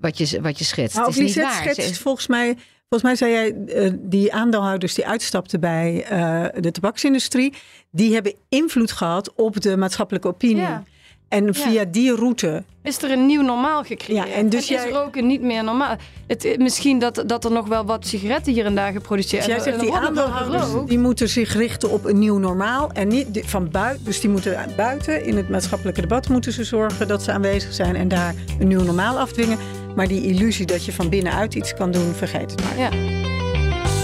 [0.00, 0.96] wat je, wat je schetst.
[0.96, 1.52] Het ook is niet waar.
[1.52, 2.56] schetst Ze- volgens mij...
[2.88, 7.52] Volgens mij zei jij, eh, die aandeelhouders die uitstapten bij eh, de tabaksindustrie...
[7.90, 10.56] die hebben invloed gehad op de maatschappelijke opinie.
[10.62, 10.82] Ja.
[11.28, 12.62] En via die route...
[12.82, 14.28] is er een nieuw normaal gecreëerd.
[14.28, 15.96] Ja, en dus is jij- roken niet meer normaal.
[16.26, 19.54] Het, eh, misschien dat, dat er nog wel wat sigaretten hier en daar geproduceerd Dus
[19.54, 22.90] jij zegt die er aandeelhouders die moeten zich richten op een nieuw normaal.
[22.92, 24.04] En niet van buiten.
[24.04, 27.96] Dus die moeten buiten in het maatschappelijke debat moeten ze zorgen dat ze aanwezig zijn
[27.96, 29.58] en daar een nieuw normaal afdwingen.
[29.96, 32.78] Maar die illusie dat je van binnenuit iets kan doen, vergeet het maar.
[32.78, 32.90] Ja.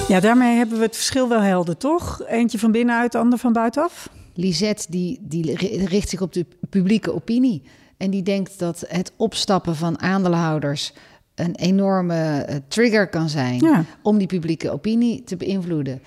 [0.09, 2.23] Ja, daarmee hebben we het verschil wel helder, toch?
[2.27, 4.09] Eentje van binnenuit, de ander van buitenaf.
[4.35, 7.63] Lisette die, die ri- richt zich op de publieke opinie.
[7.97, 10.93] En die denkt dat het opstappen van aandeelhouders
[11.35, 13.85] een enorme eh, trigger kan zijn Ja.
[14.03, 16.03] om die publieke opinie te beïnvloeden.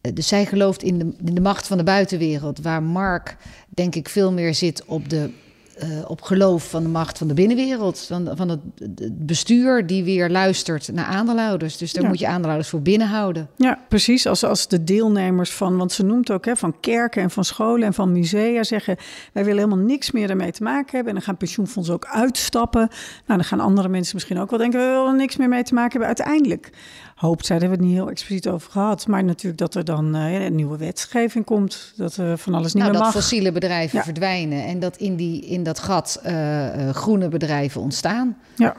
[0.00, 3.36] Eh, Dus zij gelooft in de, in de macht van de buitenwereld, waar Mark
[3.68, 5.30] denk ik veel meer zit op de
[5.78, 10.04] eh, op geloof van de macht van de binnenwereld, van, van het, het bestuur die
[10.04, 11.76] weer luistert naar aandeelhouders.
[11.76, 12.08] Dus daar Ja.
[12.08, 13.48] moet je aandeelhouders voor binnenhouden.
[13.56, 14.26] Ja, precies.
[14.26, 17.86] Als, als de deelnemers van, want ze noemt ook hè, van kerken en van scholen
[17.86, 18.96] en van musea zeggen:
[19.32, 21.08] wij willen helemaal niks meer ermee te maken hebben.
[21.08, 22.88] En dan gaan pensioenfondsen ook uitstappen.
[23.26, 25.74] Nou, dan gaan andere mensen misschien ook wel denken: we willen niks meer mee te
[25.74, 26.08] maken hebben.
[26.08, 26.70] Uiteindelijk
[27.14, 29.06] hoopt zij, daar hebben we het niet heel expliciet over gehad.
[29.06, 31.92] Maar natuurlijk dat er dan eh, een nieuwe wetgeving komt.
[31.96, 33.22] Dat er van alles niet Nou, meer dat mag.
[33.22, 34.04] fossiele bedrijven Ja.
[34.04, 38.36] verdwijnen en dat in, die, in dat gat eh, eh, groene bedrijven ontstaan.
[38.56, 38.76] Ja.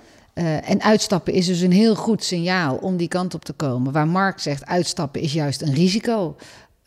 [0.63, 3.91] En uitstappen is dus een heel goed signaal om die kant op te komen.
[3.91, 6.35] Waar Mark zegt, uitstappen is juist een risico.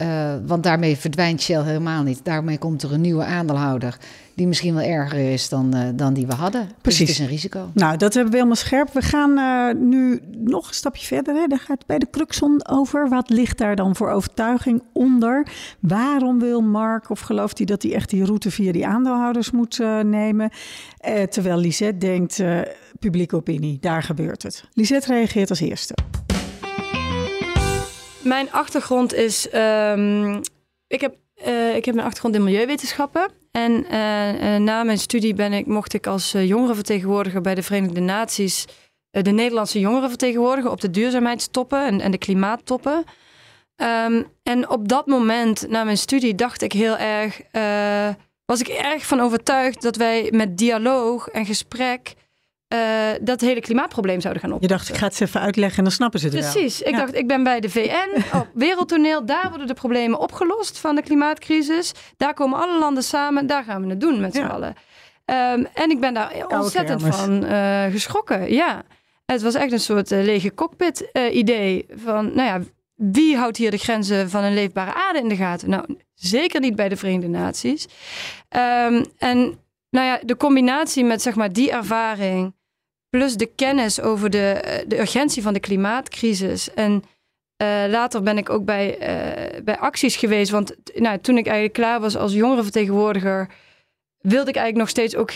[0.03, 2.21] Uh, want daarmee verdwijnt Shell helemaal niet.
[2.25, 3.99] Daarmee komt er een nieuwe aandeelhouder
[4.35, 6.69] die misschien wel erger is dan, uh, dan die we hadden.
[6.83, 6.99] Precies.
[6.99, 7.71] Dus het is een risico.
[7.75, 8.93] Nou, dat hebben we helemaal scherp.
[8.93, 11.35] We gaan uh, nu nog een stapje verder.
[11.35, 11.47] Hè.
[11.47, 13.09] Daar gaat bij de Cruxon over.
[13.09, 15.47] Wat ligt daar dan voor overtuiging onder?
[15.81, 19.79] Waarom wil Mark of gelooft hij dat hij echt die route via die aandeelhouders moet
[20.03, 20.51] nemen?
[21.31, 22.43] terwijl Lisette denkt,
[22.99, 24.65] publieke opinie, daar gebeurt het.
[24.73, 25.95] Lisette reageert als eerste.
[28.29, 29.55] Mijn achtergrond is.
[29.55, 30.41] Um,
[30.87, 31.15] ik, heb,
[31.47, 33.31] uh, ik heb mijn achtergrond in milieuwetenschappen.
[33.51, 38.01] En uh, uh, na mijn studie ben ik, mocht ik als jongerenvertegenwoordiger bij de Verenigde
[38.01, 38.65] Naties
[39.11, 43.05] de Nederlandse jongeren vertegenwoordigen op de duurzaamheidstoppen en, en de klimaattoppen.
[43.77, 47.41] Um, en op dat moment, na mijn studie, dacht ik heel erg.
[48.45, 52.15] was ik erg van overtuigd dat wij met dialoog en gesprek
[52.75, 52.79] uh,
[53.21, 54.77] dat hele klimaatprobleem zouden gaan oplossen.
[54.77, 56.55] Je dacht, ik ga het even uitleggen en dan snappen ze het Precies.
[56.55, 56.63] wel.
[56.63, 56.83] Precies.
[56.83, 59.27] Ik dacht, ik ben bij de VN, op wereldtoneel.
[59.27, 61.93] Daar worden de problemen opgelost van de klimaatcrisis.
[62.17, 63.47] Daar komen alle landen samen.
[63.47, 64.69] Daar gaan we het doen met z'n allen.
[64.69, 68.53] Um, en ik ben daar ontzettend van uh, geschrokken.
[68.53, 68.83] Ja.
[69.27, 71.87] Het was echt een soort uh, lege cockpit idee.
[71.91, 72.61] Van, nou ja,
[72.95, 75.71] wie houdt hier de grenzen van een leefbare aarde in de gaten?
[75.71, 77.87] Nou, zeker niet bij de Verenigde Naties.
[78.57, 79.59] Um, en
[79.91, 82.55] nou ja, de combinatie met zeg maar die ervaring
[83.11, 86.75] plus de kennis over de, de urgentie van de klimaatcrisis.
[86.75, 86.93] En
[87.63, 90.51] uh, later ben ik ook bij, uh, bij acties geweest.
[90.51, 93.49] Want nou, toen ik eigenlijk klaar was als jongerenvertegenwoordiger,
[94.19, 95.31] wilde ik eigenlijk nog steeds ook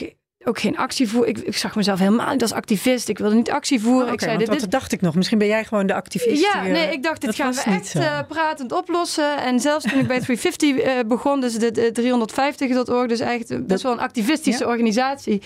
[0.45, 1.29] ook geen actie voeren.
[1.29, 3.09] Ik, ik, zag mezelf helemaal niet als activist.
[3.09, 4.07] Ik wilde niet actie voeren.
[4.07, 5.15] Oh, ik zei, dit, dat dacht ik nog.
[5.15, 6.43] Misschien ben jij gewoon de activist.
[6.43, 9.37] Ja, nee, ik dacht, dit gaan we echt uh, pratend oplossen.
[9.39, 13.83] En zelfs toen ik bij 350 uh, begon, dus de, de 350.org, dus eigenlijk best
[13.83, 15.43] wel een activistische organisatie,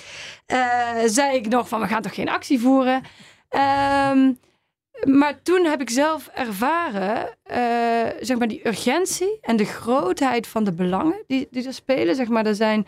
[0.47, 0.59] uh,
[1.07, 3.03] zei ik nog van, we gaan toch geen actie voeren.
[4.11, 4.39] Um,
[5.05, 7.37] maar toen heb ik zelf ervaren,
[8.21, 12.15] zeg maar, die urgentie en de grootheid van de belangen die, die er spelen.
[12.15, 12.87] Zeg maar, er zijn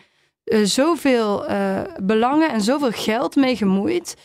[0.48, 4.16] uh, zoveel uh, belangen en zoveel geld mee gemoeid,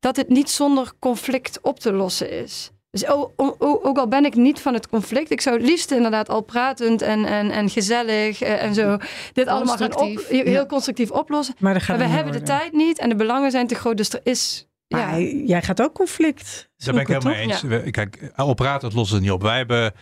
[0.00, 2.70] dat het niet zonder conflict op te lossen is.
[2.90, 6.28] Dus ook, ook, al ben ik niet van het conflict, ik zou het liefst inderdaad
[6.28, 8.96] al pratend en, en, en gezellig uh, en zo
[9.32, 10.66] dit allemaal gaan op, heel ja.
[10.66, 11.54] constructief oplossen.
[11.58, 14.20] Maar, maar we hebben de tijd niet en de belangen zijn te groot, dus er
[14.22, 15.42] is maar ja.
[15.44, 16.70] jij gaat ook conflict.
[16.76, 17.60] Daar ben ik helemaal eens.
[17.60, 17.90] Ja.
[17.90, 19.42] Kijk, al praten, het lossen het niet op.
[19.42, 19.92] Wij hebben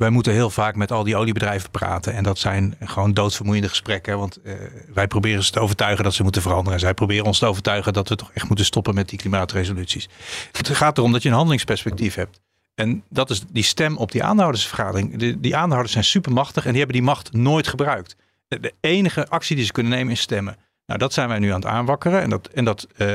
[0.00, 2.14] wij moeten heel vaak met al die oliebedrijven praten.
[2.14, 4.18] En dat zijn gewoon doodsvermoeiende gesprekken.
[4.18, 4.54] Want uh,
[4.94, 6.72] wij proberen ze te overtuigen dat ze moeten veranderen.
[6.72, 10.08] En zij proberen ons te overtuigen dat we toch echt moeten stoppen met die klimaatresoluties.
[10.52, 12.40] Het gaat erom dat je een handelingsperspectief hebt.
[12.74, 15.16] En dat is die stem op die aandeelhoudersvergadering.
[15.16, 18.16] Die, die aandeelhouders zijn supermachtig en die hebben die macht nooit gebruikt.
[18.48, 20.56] De enige actie die ze kunnen nemen is stemmen.
[20.86, 22.22] Nou, dat zijn wij nu aan het aanwakkeren.
[22.22, 23.08] En dat, en dat, uh,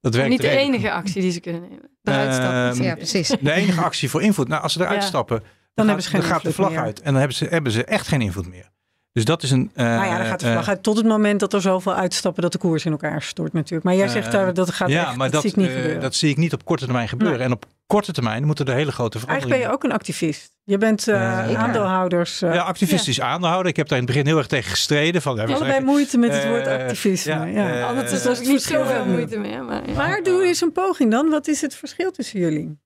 [0.00, 0.30] dat werkt.
[0.30, 1.90] Niet de enige actie die ze kunnen nemen.
[2.02, 2.78] Eruit stappen.
[2.78, 3.28] Uh, ja, precies.
[3.40, 4.48] De enige actie voor invloed.
[4.48, 5.08] Nou, als ze eruit ja.
[5.08, 5.42] stappen
[5.74, 6.80] dan, dan, gaat, dan gaat de vlag meer.
[6.80, 6.98] uit.
[6.98, 8.70] En dan hebben ze, hebben ze echt geen invloed meer.
[9.12, 9.70] Dus dat is een.
[9.74, 11.94] Uh, nou ja, dan gaat de vlag uh, uit tot het moment dat er zoveel
[11.94, 13.84] uitstappen dat de koers in elkaar stort natuurlijk.
[13.84, 16.00] Maar jij zegt daar dat gaat ja, echt, maar dat, dat, zie ik niet gebeuren.
[16.00, 17.38] dat zie ik niet op korte termijn gebeuren.
[17.38, 17.46] Nee.
[17.46, 19.56] En op korte termijn moeten er hele grote veranderingen.
[19.56, 20.56] Eigenlijk ben je ook een activist.
[20.64, 22.38] Je bent uh, aandeelhouders.
[22.38, 23.26] ja, activistisch ja.
[23.26, 23.70] aandeelhouder.
[23.70, 25.22] Ik heb daar in het begin heel erg tegen gestreden.
[25.22, 27.32] Van, ja, Allebei moeite met het woord activisme.
[27.32, 27.86] Ja, ja.
[27.86, 29.38] Anders is er niet zoveel moeite.
[29.38, 31.30] Maar, maar doe eens een poging dan.
[31.30, 32.81] Wat is het verschil tussen jullie?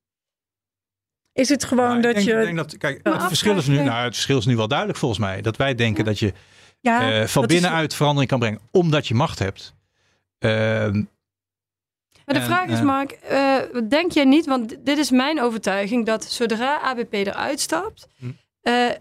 [1.36, 2.32] Is het gewoon nou, dat denk, je.
[2.32, 4.98] Ik denk dat, kijk, het verschil is nu, nou, het verschil is nu wel duidelijk
[4.98, 5.40] volgens mij.
[5.40, 6.10] Dat wij denken ja.
[6.10, 6.32] dat je
[6.80, 7.96] ja, uh, van dat binnenuit is...
[7.96, 9.74] verandering kan brengen, omdat je macht hebt.
[10.38, 10.50] Uh,
[12.24, 13.56] maar de vraag is, Mark, uh,
[13.88, 18.26] denk je niet, want dit is mijn overtuiging, dat zodra ABP eruit stapt, hm.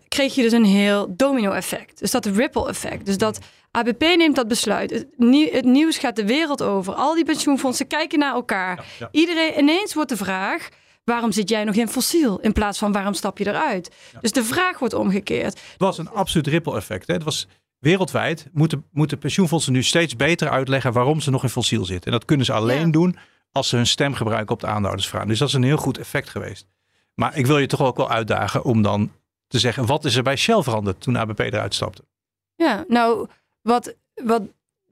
[0.08, 2.00] kreeg je dus een heel domino-effect.
[2.00, 3.06] Dus dat ripple-effect.
[3.06, 3.40] Dus dat
[3.72, 4.92] ABP neemt dat besluit.
[4.92, 6.94] Het, nieuw, het, nieuws gaat de wereld over.
[6.94, 8.86] Al die pensioenfondsen kijken naar elkaar.
[9.00, 9.10] Ja.
[9.12, 10.70] Iedereen, ineens wordt de vraag,
[11.06, 12.40] waarom zit jij nog in fossiel?
[12.40, 13.96] In plaats van waarom stap je eruit?
[14.14, 14.20] Ja.
[14.20, 15.54] Dus de vraag wordt omgekeerd.
[15.54, 17.08] Het was een absoluut ripple effect.
[17.08, 17.14] Hè?
[17.14, 17.48] Het was
[17.80, 22.06] wereldwijd moeten, moeten pensioenfondsen nu steeds beter uitleggen waarom ze nog in fossiel zitten.
[22.06, 22.92] En dat kunnen ze alleen ja.
[22.92, 23.18] doen
[23.52, 25.26] als ze hun stem gebruiken op de aandeelhoudersvraag.
[25.26, 26.68] Dus dat is een heel goed effect geweest.
[27.14, 29.12] Maar ik wil je toch ook wel uitdagen om dan
[29.48, 32.04] te zeggen, wat is er bij Shell veranderd toen ABP eruit stapte?
[32.56, 33.28] Ja, nou,
[33.62, 34.42] wat, wat,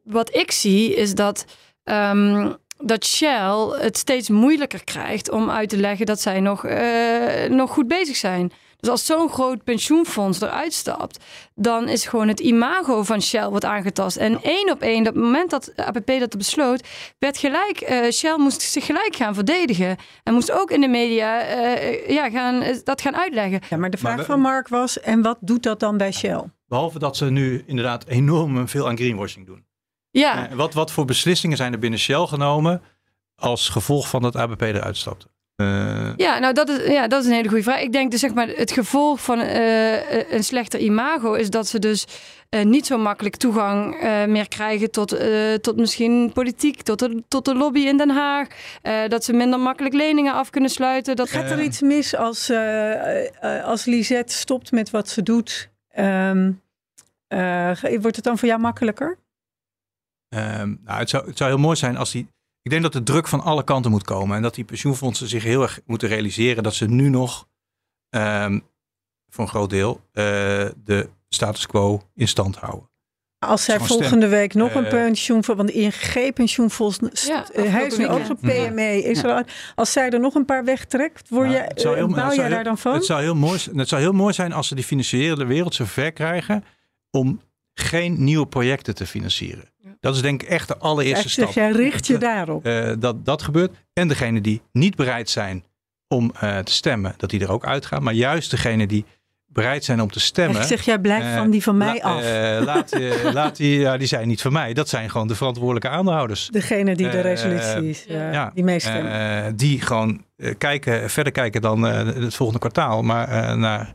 [0.04, 1.45] wat ik zie is dat
[1.84, 7.50] um, dat Shell het steeds moeilijker krijgt om uit te leggen dat zij nog, uh,
[7.50, 8.52] nog goed bezig zijn.
[8.80, 11.19] Dus als zo'n groot pensioenfonds eruit stapt,
[11.56, 14.17] dan is gewoon het imago van Shell wordt aangetast.
[14.17, 16.88] En één op één, dat moment dat APP dat besloot,
[17.19, 19.98] werd gelijk, uh, Shell moest zich gelijk gaan verdedigen.
[20.24, 23.60] En moest ook in de media uh, ja, gaan, dat gaan uitleggen.
[23.69, 26.12] Ja, maar de vraag maar we, van Mark was, en wat doet dat dan bij
[26.12, 26.43] Shell?
[26.67, 29.65] Behalve dat ze nu inderdaad enorm veel aan greenwashing doen.
[30.19, 30.49] Ja.
[30.49, 32.82] En wat, wat voor beslissingen zijn er binnen Shell genomen
[33.36, 35.28] als gevolg van dat ABP eruit stapte?
[35.58, 37.82] Uh, ja, nou dat is, ja, dat is een hele goede vraag.
[37.82, 41.80] Ik denk dus zeg maar het gevolg van uh, een slechter imago is dat ze
[41.80, 42.06] dus
[42.49, 45.17] uh, niet zo makkelijk toegang meer krijgen tot,
[45.62, 48.47] tot misschien politiek, tot de, tot de lobby in Den Haag.
[49.08, 51.15] dat ze minder makkelijk leningen af kunnen sluiten.
[51.15, 51.30] Dat...
[51.30, 52.52] Gaat er iets mis als,
[53.63, 55.69] als Lisette stopt met wat ze doet?
[55.95, 56.62] Um,
[58.02, 59.17] wordt het dan voor jou makkelijker?
[60.36, 62.28] Um, nou, het, zou, het zou heel mooi zijn als die
[62.63, 64.36] ik denk dat de druk van alle kanten moet komen.
[64.36, 67.48] En dat die pensioenfondsen zich heel erg moeten realiseren dat ze nu nog
[68.10, 68.63] um,
[69.30, 70.24] voor een groot deel uh,
[70.84, 72.91] de status quo in stand houden.
[73.39, 78.08] Als zij volgende week nog een uh, pensioen, want ING pensioenfonds, ja, hij is nu
[78.08, 79.04] ook zo'n PME.
[79.04, 79.38] Is ja.
[79.38, 82.34] er, als zij er nog een paar wegtrekt, word nou, je, het zou heel, bouw
[82.34, 82.93] jij daar dan van?
[82.93, 85.86] Het zou, heel mooi, het zou heel mooi zijn als ze die financiële wereld zo
[85.86, 86.63] ver krijgen
[87.10, 87.41] om
[87.74, 89.73] geen nieuwe projecten te financieren.
[90.04, 91.52] Dat is denk ik echt de allereerste stap.
[91.52, 92.68] Jij richt je daarop.
[92.68, 93.72] Uh, dat dat gebeurt.
[93.94, 95.63] En degene die niet bereid zijn
[96.08, 98.04] om uh, te stemmen, dat die er ook uitgaan.
[98.04, 99.06] Maar juist degene die
[99.46, 100.62] bereid zijn om te stemmen.
[100.62, 102.24] Ik zeg, jij blijft uh, van die van mij la, af.
[102.66, 102.92] laat,
[103.39, 104.74] laat die, ja, die zijn niet van mij.
[104.74, 106.48] Dat zijn gewoon de verantwoordelijke aandeelhouders.
[106.52, 109.56] Degene die de resoluties, ja, die meestemmen.
[109.56, 110.26] die gewoon
[110.58, 113.02] kijken, verder kijken dan het volgende kwartaal.
[113.02, 113.94] Maar naar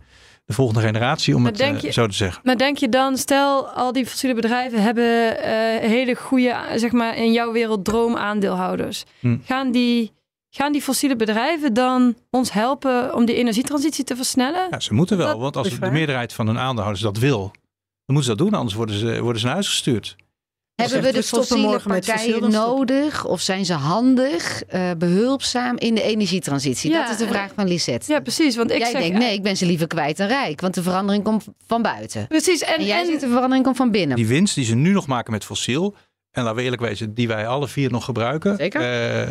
[0.49, 2.41] de volgende generatie, om het uh, zo te zeggen.
[2.45, 5.43] Maar denk je dan, stel al die fossiele bedrijven hebben uh,
[5.91, 9.05] hele goede, zeg maar in jouw wereld droomaandeelhouders.
[9.21, 9.37] Hm.
[9.45, 10.13] Gaan, die,
[10.51, 14.67] gaan die fossiele bedrijven dan ons helpen om die energietransitie te versnellen?
[14.71, 17.51] Ja, ze moeten wel, dat want als de meerderheid van hun aandeelhouders dat wil,
[18.07, 20.17] dan moeten ze dat doen, anders worden ze, worden ze naar huis gestuurd.
[20.83, 26.91] Hebben we de fossiele partijen nodig of zijn ze handig, uh, behulpzaam in de energietransitie?
[26.91, 28.13] Ja, dat is de vraag van Lisette.
[28.13, 28.57] Ja, precies.
[28.57, 30.83] Want ik jij zeg, denkt, nee, ik ben ze liever kwijt dan rijk, want de
[30.83, 32.27] verandering komt van buiten.
[32.27, 32.63] Precies.
[32.63, 33.07] En, en jij en...
[33.07, 34.17] zegt, de verandering komt van binnen.
[34.17, 35.95] Die winst die ze nu nog maken met fossiel,
[36.31, 38.57] en laten we eerlijk wezen, die wij alle vier nog gebruiken.
[38.57, 39.27] Zeker.
[39.27, 39.29] Uh,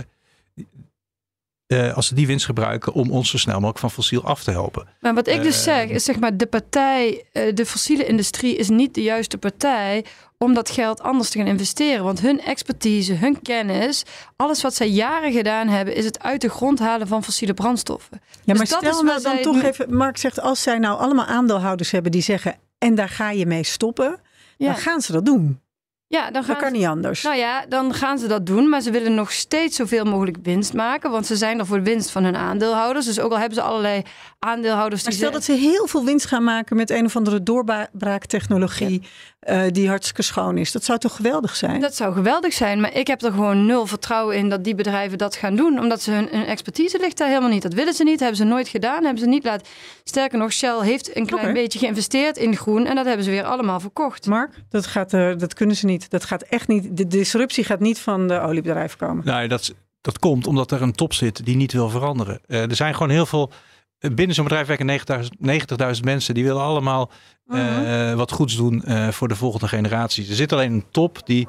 [1.67, 4.51] uh, als ze die winst gebruiken om ons zo snel mogelijk van fossiel af te
[4.51, 4.87] helpen.
[4.99, 8.55] Maar wat ik dus uh, zeg, is zeg maar de partij, uh, de fossiele industrie
[8.55, 10.05] is niet de juiste partij
[10.37, 12.03] om dat geld anders te gaan investeren.
[12.03, 14.03] Want hun expertise, hun kennis,
[14.35, 18.21] alles wat zij jaren gedaan hebben, is het uit de grond halen van fossiele brandstoffen.
[18.21, 19.61] Ja, dus maar stel nou dan toch nu...
[19.61, 23.45] even, Mark zegt, als zij nou allemaal aandeelhouders hebben die zeggen, en daar ga je
[23.45, 24.19] mee stoppen,
[24.57, 24.65] ja.
[24.65, 25.61] dan gaan ze dat doen.
[26.09, 27.23] Ja, dan gaan dat kan ze, niet anders.
[27.23, 28.69] Nou ja, dan gaan ze dat doen.
[28.69, 31.11] Maar ze willen nog steeds zoveel mogelijk winst maken.
[31.11, 33.05] Want ze zijn er voor de winst van hun aandeelhouders.
[33.05, 34.03] Dus ook al hebben ze allerlei
[34.39, 35.03] aandeelhouders.
[35.03, 35.37] Maar die stel ze...
[35.37, 39.01] dat ze heel veel winst gaan maken met een of andere doorbraaktechnologie.
[39.39, 39.65] Ja.
[39.65, 40.71] Uh, die hartstikke schoon is.
[40.71, 41.81] Dat zou toch geweldig zijn?
[41.81, 42.81] Dat zou geweldig zijn.
[42.81, 45.79] Maar ik heb er gewoon nul vertrouwen in dat die bedrijven dat gaan doen.
[45.79, 47.61] Omdat ze hun, hun expertise ligt daar helemaal niet.
[47.61, 48.19] Dat willen ze niet.
[48.19, 49.03] Hebben ze nooit gedaan.
[49.03, 49.67] Hebben ze niet laten.
[50.03, 51.53] Sterker nog, Shell heeft een klein okay.
[51.53, 52.85] beetje geïnvesteerd in groen.
[52.85, 54.25] En dat hebben ze weer allemaal verkocht.
[54.25, 56.09] Mark, dat, gaat, uh, dat kunnen ze niet.
[56.09, 56.97] Dat gaat echt niet.
[56.97, 59.25] De disruptie gaat niet van de oliebedrijven komen.
[59.25, 62.41] Nee, dat, dat komt omdat er een top zit die niet wil veranderen.
[62.47, 63.51] Uh, er zijn gewoon heel veel.
[63.99, 64.99] Binnen zo'n bedrijf werken
[65.95, 66.33] 90.000 mensen.
[66.33, 67.11] Die willen allemaal
[67.47, 68.17] uh, uh-huh.
[68.17, 70.29] wat goeds doen uh, voor de volgende generaties.
[70.29, 71.47] Er zit alleen een top die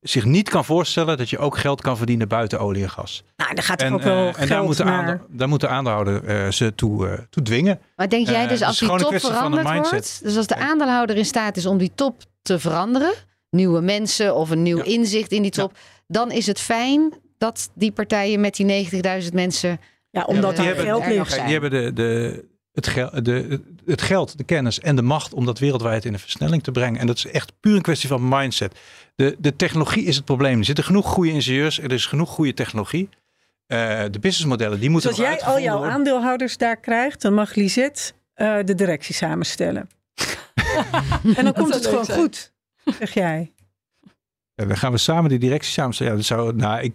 [0.00, 3.24] zich niet kan voorstellen dat je ook geld kan verdienen buiten olie en gas.
[3.36, 5.22] Nou, daar gaat en, ook wel en daar moet, de naar...
[5.28, 7.80] daar moet de aandeelhouder ze toe, toe dwingen.
[7.96, 11.56] Maar denk jij dus als die top veranderd wordt, dus als de aandeelhouder in staat
[11.56, 13.12] is om die top te veranderen,
[13.50, 14.84] nieuwe mensen of een nieuw ja.
[14.84, 15.80] inzicht in die top, ja.
[16.06, 18.90] dan is het fijn dat die partijen met die
[19.22, 19.80] 90.000 mensen.
[20.10, 21.34] Ja, omdat ja, daar geld ligt.
[21.34, 25.46] Die hebben de, de, het, gel, de, het geld, de kennis en de macht om
[25.46, 27.00] dat wereldwijd in een versnelling te brengen.
[27.00, 28.78] En dat is echt puur een kwestie van mindset.
[29.14, 30.58] De, de technologie is het probleem.
[30.58, 33.08] Er zitten genoeg goede ingenieurs, er is genoeg goede technologie.
[33.66, 35.94] Uh, de businessmodellen, die moeten Dus als jij al jouw worden.
[35.94, 39.88] aandeelhouders daar krijgt, dan mag Lisette uh, de directie samenstellen.
[41.36, 42.18] en dan komt het gewoon zijn.
[42.18, 42.52] goed,
[42.98, 43.52] zeg jij.
[44.54, 46.12] Ja, dan gaan we samen die directie samenstellen.
[46.12, 46.94] Ja, dat zou, nou, ik,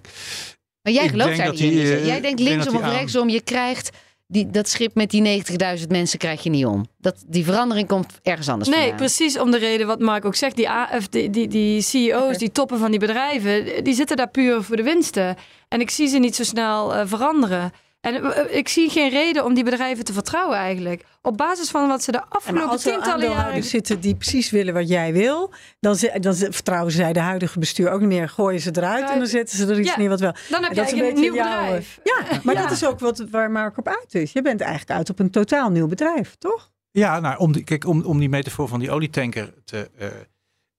[0.83, 1.71] maar jij gelooft daar niet in.
[1.71, 3.89] Uh, jij denkt linksom of rechtsom, je krijgt
[4.27, 5.43] die, dat schip met die
[5.79, 6.85] 90.000 mensen krijg je niet om.
[6.97, 8.97] Dat, die verandering komt ergens anders Nee, vandaan.
[8.97, 10.55] precies om de reden wat Mark ook zegt.
[10.55, 14.63] Die, AF, die, die, die CEO's, die toppen van die bedrijven, die zitten daar puur
[14.63, 15.35] voor de winsten.
[15.67, 17.71] En ik zie ze niet zo snel uh, veranderen.
[18.03, 21.05] En uh, ik zie geen reden om die bedrijven te vertrouwen eigenlijk.
[21.21, 23.63] Op basis van wat ze de afgelopen als tientallen jaren...
[23.63, 25.53] zitten die precies willen wat jij wil...
[25.79, 28.29] dan, dan vertrouwen zij de huidige bestuur ook niet meer.
[28.29, 30.35] Gooien ze eruit en dan zetten ze er iets ja, neer wat wel.
[30.49, 31.99] Dan heb je een, een nieuw jouw, bedrijf.
[32.03, 32.61] Ja, maar ja.
[32.61, 34.31] dat is ook wat, waar Mark op uit is.
[34.31, 36.71] Je bent eigenlijk uit op een totaal nieuw bedrijf, toch?
[36.91, 40.07] Ja, nou, om die, kijk, om, om die metafoor van die olietanker te, uh,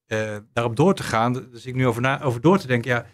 [0.06, 1.32] uh, daarop door te gaan...
[1.32, 2.90] dus ik nu over, na, over door te denken...
[2.90, 3.06] ja,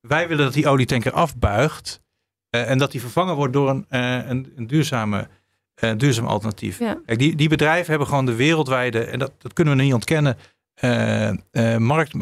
[0.00, 2.06] wij willen dat die olietanker afbuigt...
[2.50, 5.28] Uh, en dat die vervangen wordt door een, uh, een, een duurzame,
[5.84, 6.78] uh, duurzaam alternatief.
[6.78, 6.98] Ja.
[7.06, 10.36] Kijk, die, die bedrijven hebben gewoon de wereldwijde, en dat, dat kunnen we niet ontkennen,
[11.78, 12.14] markt,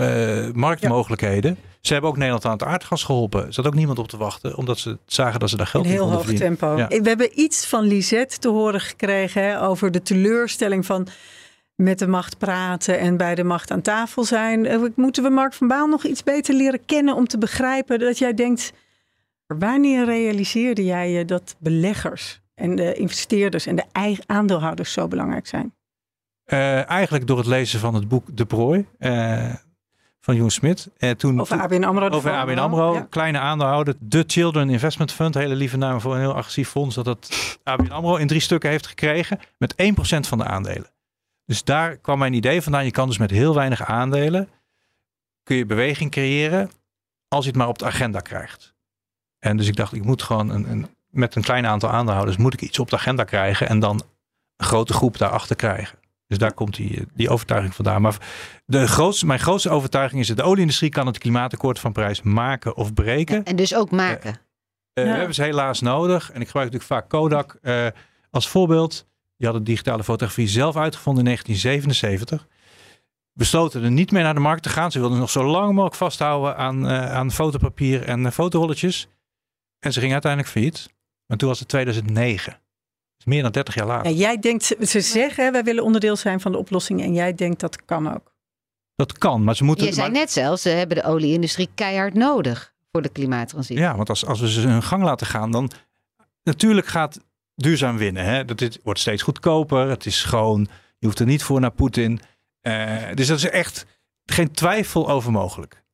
[0.54, 1.50] marktmogelijkheden.
[1.50, 1.74] Ja.
[1.80, 3.46] Ze hebben ook Nederland aan het aardgas geholpen.
[3.46, 5.90] Er zat ook niemand op te wachten, omdat ze zagen dat ze daar geld Een
[5.90, 6.58] in heel konden hoog verdienen.
[6.58, 6.76] tempo.
[6.76, 7.02] Ja.
[7.02, 11.06] We hebben iets van Lisette te horen gekregen hè, over de teleurstelling van
[11.76, 14.66] met de macht praten en bij de macht aan tafel zijn.
[14.66, 18.18] Eh, Moeten we Mark van Baal nog iets beter leren kennen om te begrijpen dat
[18.18, 18.72] jij denkt,
[19.46, 25.46] wanneer realiseerde jij je dat beleggers en de investeerders en de eigen aandeelhouders zo belangrijk
[25.46, 25.74] zijn?
[26.44, 29.54] Eh, eigenlijk door het lezen van het boek De Prooi eh,
[30.20, 30.90] van Jeroen Smit.
[30.96, 32.08] Eh, toen, Over ABN AMRO.
[32.08, 33.06] over ABN AMRO, Ja.
[33.10, 33.94] kleine aandeelhouder.
[34.00, 36.94] De Children Investment Fund, hele lieve naam voor een heel agressief fonds.
[36.94, 40.90] Dat het ABN AMRO in drie stukken heeft gekregen met 1% van de aandelen.
[41.44, 42.84] Dus daar kwam mijn idee vandaan.
[42.84, 44.48] Je kan dus met heel weinig aandelen,
[45.42, 46.70] kun je beweging creëren
[47.28, 48.74] als je het maar op de agenda krijgt.
[49.38, 52.52] En dus ik dacht, ik moet gewoon een, een, met een klein aantal aandeelhouders moet
[52.52, 54.02] ik iets op de agenda krijgen en dan
[54.56, 55.98] een grote groep daarachter krijgen.
[56.26, 58.02] Dus daar komt die, die overtuiging vandaan.
[58.02, 58.16] Maar
[58.64, 62.76] de grootste, mijn grootste overtuiging is dat de olieindustrie kan het klimaatakkoord van Parijs maken
[62.76, 63.44] of breken.
[63.44, 64.38] En dus ook maken.
[64.92, 65.10] Eh, Ja.
[65.10, 66.30] We hebben ze helaas nodig.
[66.32, 67.86] En ik gebruik natuurlijk vaak Kodak eh,
[68.30, 69.06] als voorbeeld.
[69.36, 72.46] Die hadden digitale fotografie zelf uitgevonden in 1977.
[73.32, 74.92] Besloten er niet mee naar de markt te gaan.
[74.92, 79.08] Ze wilden nog zo lang mogelijk vasthouden aan, eh, aan fotopapier en uh, fotorolletjes.
[79.78, 80.88] En ze gingen uiteindelijk failliet.
[81.26, 82.60] Maar toen was het 2009.
[83.16, 84.10] Dus meer dan 30 jaar later.
[84.10, 87.60] Ja, jij denkt, ze zeggen wij willen onderdeel zijn van de oplossing en jij denkt
[87.60, 88.34] dat kan ook.
[88.94, 89.86] Dat kan, maar ze moeten...
[89.86, 93.82] Je zei maar- net zelfs, ze hebben de olieindustrie keihard nodig voor de klimaattransitie.
[93.82, 95.70] Ja, want als, als we ze hun gang laten gaan, dan
[96.42, 97.20] natuurlijk gaat
[97.54, 98.24] duurzaam winnen.
[98.24, 98.44] Hè?
[98.44, 99.88] Dat dit wordt steeds goedkoper.
[99.88, 100.68] Het is schoon.
[100.98, 102.20] Je hoeft er niet voor naar Poetin.
[102.60, 103.86] Eh, dus dat is echt
[104.24, 105.84] geen twijfel over mogelijk.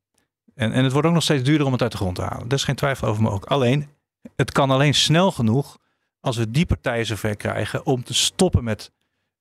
[0.55, 2.49] En, en het wordt ook nog steeds duurder om het uit de grond te halen.
[2.49, 3.47] Daar is geen twijfel over mogelijk.
[3.47, 3.89] Alleen,
[4.37, 5.79] het kan alleen snel genoeg
[6.21, 8.91] als we die partijen zover krijgen om te stoppen met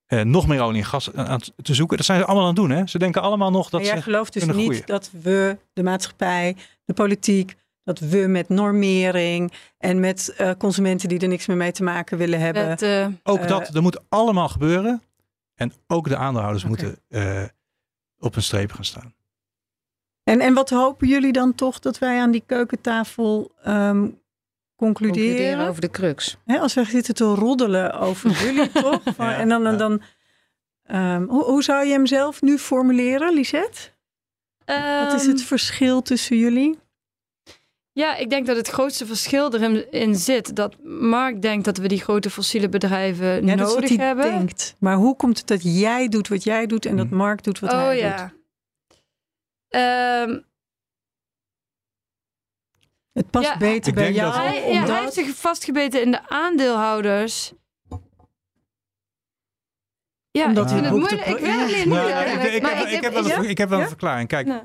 [0.05, 1.97] eh, nog meer olie en gas aan, aan te zoeken.
[1.97, 2.77] Dat zijn ze allemaal aan het doen.
[2.77, 2.87] Hè?
[2.87, 4.03] Ze denken allemaal nog dat maar jij ze...
[4.03, 4.85] gelooft dus niet groeien.
[4.85, 6.55] dat we, de maatschappij,
[6.85, 11.71] de politiek, dat we met normering en met eh, consumenten die er niks meer mee
[11.71, 12.67] te maken willen hebben.
[12.67, 15.01] Met, eh, Ook Eh, dat, dat moet allemaal gebeuren.
[15.55, 17.43] En ook de aandeelhouders moeten eh,
[18.17, 19.13] op een streep gaan staan.
[20.23, 24.07] En, en wat hopen jullie dan toch dat wij aan die keukentafel ehm,
[24.75, 25.25] concluderen?
[25.25, 26.37] Concluderen over de crux.
[26.45, 29.01] Hè, als we zitten te roddelen over jullie toch?
[29.15, 29.77] Van- Ja, en dan, en ja.
[29.77, 30.01] dan
[30.83, 33.79] ehm, hoe, hoe zou je hem zelf nu formuleren, Lisette?
[34.65, 36.79] Wat is ehm, het verschil tussen jullie?
[37.93, 41.87] Ja, ik denk dat het grootste verschil erin in zit dat Mark denkt dat we
[41.87, 44.25] die grote fossiele bedrijven Ja, dat is wat nodig hij hebben.
[44.31, 44.75] denkt.
[44.79, 47.15] Maar hoe komt het dat jij doet wat jij doet en dat Hm.
[47.15, 48.39] Mark doet wat oh hij doet?
[49.71, 50.39] Ehm,
[53.13, 54.31] Het past Ja, beter bij jou.
[54.33, 57.53] dat- hij, ja, omdat- hij heeft zich vastgebeten in de aandeelhouders.
[60.31, 61.21] Ja, Omdat ik hij vind het moeilijk.
[61.23, 61.85] te- Ik weet het Ja.
[61.85, 61.95] niet.
[61.97, 62.53] Eigenlijk.
[62.53, 63.37] ik, heb, ik, heb wel ja?
[63.37, 63.83] een, ik heb wel Ja?
[63.83, 64.27] een verklaring.
[64.27, 64.63] Kijk,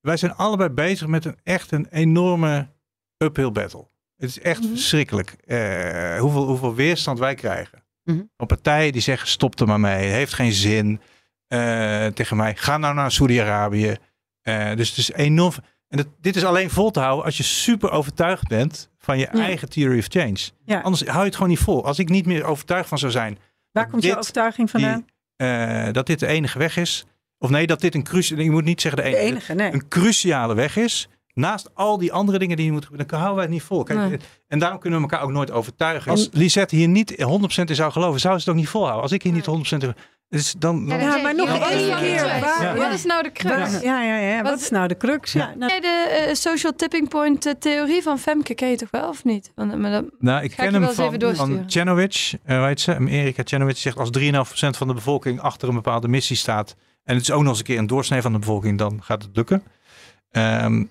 [0.00, 2.68] wij zijn allebei bezig met een echt een enorme
[3.16, 3.88] uphill battle.
[4.16, 4.68] Het is echt Mhm.
[4.68, 7.84] verschrikkelijk eh, hoeveel, hoeveel weerstand wij krijgen.
[8.04, 8.22] Mhm.
[8.36, 11.00] Van partijen die zeggen stop er maar mee, het heeft geen zin.
[11.46, 13.96] Eh, tegen mij, ga nou naar Saudi-Arabië.
[14.44, 15.52] Eh, dus het is enorm.
[15.88, 19.28] En dat, dit is alleen vol te houden als je super overtuigd bent van je
[19.32, 19.38] Ja.
[19.44, 20.36] eigen theory of change.
[20.64, 20.80] Ja.
[20.80, 21.84] Anders hou je het gewoon niet vol.
[21.86, 23.38] Als ik niet meer overtuigd van zou zijn
[23.72, 25.04] Waar komt je dit- overtuiging vandaan?
[25.36, 27.04] eh, dat dit de enige weg is.
[27.38, 29.72] Of nee, dat dit een cruciale, je moet niet zeggen de De enige, nee.
[29.72, 31.08] een cruciale weg is.
[31.34, 33.82] Naast al die andere dingen die je moet, dan houden wij het niet vol.
[33.82, 34.18] Kijk, Nee.
[34.48, 36.10] En daarom kunnen we elkaar ook nooit overtuigen.
[36.10, 39.02] Als Lisette hier niet 100% in zou geloven, zou ze het ook niet volhouden.
[39.02, 39.94] Als ik hier niet 100% in,
[40.34, 42.16] dus dan, Ja, dan- maar nog ja, Wat is één nou de keer.
[42.18, 42.40] crux?
[42.40, 42.74] Waar- Ja.
[42.76, 43.80] Wat is nou de crux?
[43.82, 44.42] Ja, ja, ja.
[44.42, 45.32] Wat Wat- is nou de crux?
[45.32, 45.52] Ja.
[45.56, 48.90] nou, Ken je de eh, social tipping point eh, theorie van Femke ken je toch
[48.90, 49.52] wel of niet?
[49.54, 51.56] Want, maar dat- nou, ik ken hem eens even van, doorsturen.
[51.56, 53.42] van Chenowich, eh weet ze, Erika
[53.74, 56.74] zegt als 3,5% van de bevolking achter een bepaalde missie staat.
[57.04, 59.22] En het is ook nog eens een keer een doorsnee van de bevolking, dan gaat
[59.22, 59.62] het lukken.
[60.30, 60.84] Ehm,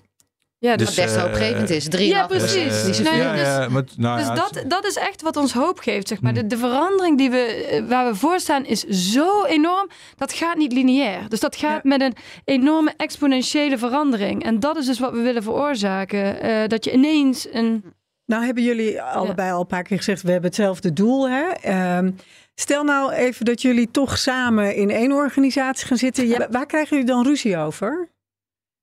[0.64, 1.88] ja, Dus, dus, Wat best eh, hoopgevend is.
[1.88, 2.98] Drie Ja, precies.
[2.98, 5.52] eh, Nee, ja, dus- ja, maar, nou dus ja, dat, dat is echt wat ons
[5.52, 6.08] hoop geeft.
[6.08, 6.32] Zeg maar.
[6.32, 6.40] Hmm.
[6.42, 9.88] de, de verandering die we, eh, waar we voor staan is zo enorm.
[10.16, 11.28] Dat gaat niet lineair.
[11.28, 11.88] Dus dat gaat Ja.
[11.88, 14.44] met een enorme exponentiële verandering.
[14.44, 16.40] En dat is dus wat we willen veroorzaken.
[16.40, 17.84] Eh, dat je ineens een...
[18.26, 21.28] Nou hebben jullie allebei al een paar keer gezegd, we hebben hetzelfde doel.
[21.28, 21.42] Hè?
[21.48, 22.10] Ehm,
[22.54, 26.28] stel nou even dat jullie toch samen in één organisatie gaan zitten.
[26.28, 28.08] Ja, waar krijgen jullie dan ruzie over?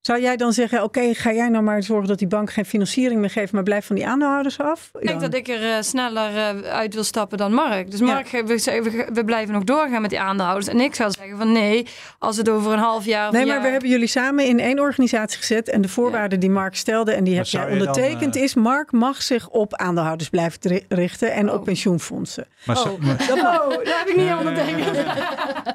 [0.01, 3.19] Zou jij dan zeggen, oké, ga jij nou maar zorgen dat die bank geen financiering
[3.19, 4.89] meer geeft, maar blijf van die aandeelhouders af?
[4.99, 7.91] Ik denk dat ik er eh, sneller eh, uit wil stappen dan Mark.
[7.91, 7.99] Dus.
[7.99, 10.67] Mark, we, we, we blijven nog doorgaan met die aandeelhouders.
[10.67, 11.87] En ik zou zeggen van nee,
[12.19, 13.63] als het over een half jaar of Nee, maar jaar...
[13.63, 15.69] we hebben jullie samen in één organisatie gezet.
[15.69, 18.53] En de voorwaarden die Mark stelde en die Maar heb jij dan, ondertekend eh, is...
[18.55, 21.55] Mark mag zich op aandeelhouders blijven richten en Oh.
[21.55, 22.45] op pensioenfondsen.
[22.65, 22.99] maar, Oh.
[22.99, 25.05] maar- Dat, oh, dat heb ik niet Nee, aan nee, het denken.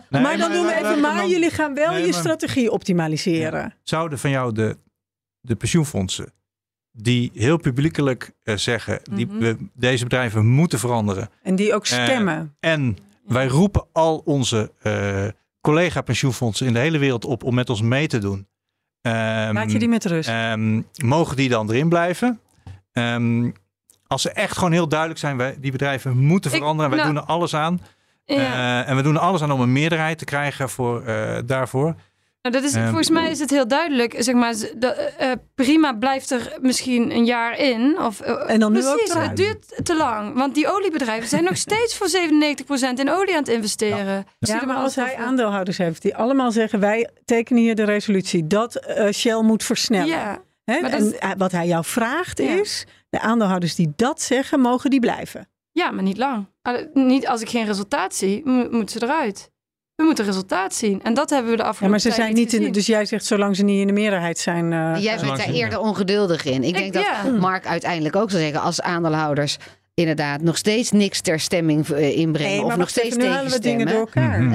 [0.08, 1.26] nee, maar dan doen we maar- even maar.
[1.26, 3.74] Jullie gaan wel Nee, je strategie optimaliseren.
[3.82, 4.76] Zouden van jou de,
[5.40, 6.32] de pensioenfondsen
[6.92, 9.38] die heel publiekelijk eh, zeggen, die, Mhm.
[9.38, 11.28] we, deze bedrijven moeten veranderen.
[11.42, 12.56] En die ook Eh, stemmen.
[12.60, 12.96] En
[13.26, 15.26] wij roepen al onze eh,
[15.60, 18.48] collega pensioenfondsen in de hele wereld op om met ons mee te doen.
[19.00, 20.28] Ehm, Laat je die met rust.
[20.28, 22.40] Ehm, mogen die dan erin blijven?
[22.92, 23.50] Ehm,
[24.06, 26.90] als ze echt gewoon heel duidelijk zijn, wij, die bedrijven moeten Ik- veranderen.
[26.90, 27.80] Wij nou, doen er alles aan.
[28.24, 28.84] Ja.
[28.84, 31.04] En we doen er alles aan om een meerderheid te krijgen voor,
[31.46, 31.94] daarvoor.
[32.50, 34.14] Nou, dat is, Ehm, volgens mij is het heel duidelijk.
[34.18, 37.98] Zeg maar, de, eh, prima blijft er misschien een jaar in.
[38.00, 40.34] Of, eh, En dan nu ook precies, het duurt te lang.
[40.34, 44.26] Want die oliebedrijven zijn nog steeds voor 97% in olie aan het investeren.
[44.38, 45.24] Ja, maar maar als hij over.
[45.24, 46.80] aandeelhouders heeft die allemaal zeggen...
[46.80, 50.06] wij tekenen hier de resolutie dat eh, Shell moet versnellen.
[50.06, 50.76] Ja, Hè?
[50.76, 52.48] en is- eh, wat hij jou vraagt Ja.
[52.60, 52.84] is...
[53.10, 55.48] de aandeelhouders die dat zeggen, mogen die blijven.
[55.72, 56.46] ja, maar niet lang.
[56.62, 59.50] Ah, Niet als ik geen resultaat zie, mo- moeten ze eruit.
[59.96, 61.02] We moeten resultaat zien.
[61.02, 62.72] En dat hebben we de Ja, afgelopen maar ze tijd zijn niet in...
[62.72, 64.72] Dus jij zegt, zolang ze niet in de meerderheid zijn...
[64.72, 66.62] eh, Jij bent daar eerder ongeduldig in.
[66.62, 67.22] Ik denk dat ja.
[67.30, 68.60] Mark uiteindelijk ook zal zeggen...
[68.60, 69.56] als aandeelhouders
[69.94, 72.52] inderdaad nog steeds niks ter stemming eh, inbrengen...
[72.56, 73.86] nee, of nog steeds we dingen tegenstemmen...
[73.86, 74.42] door elkaar.
[74.42, 74.52] Mhm.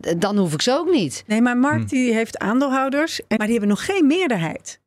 [0.00, 1.24] eh, dan hoef ik ze ook niet.
[1.26, 1.86] Nee, maar Mark Hm.
[1.86, 4.80] die heeft aandeelhouders, maar die hebben nog geen meerderheid.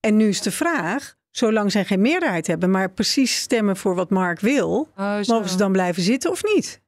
[0.00, 4.10] En nu is de vraag, zolang zij geen meerderheid hebben, maar precies stemmen voor wat
[4.10, 6.82] Mark wil, Oh, mogen ze dan blijven zitten of niet?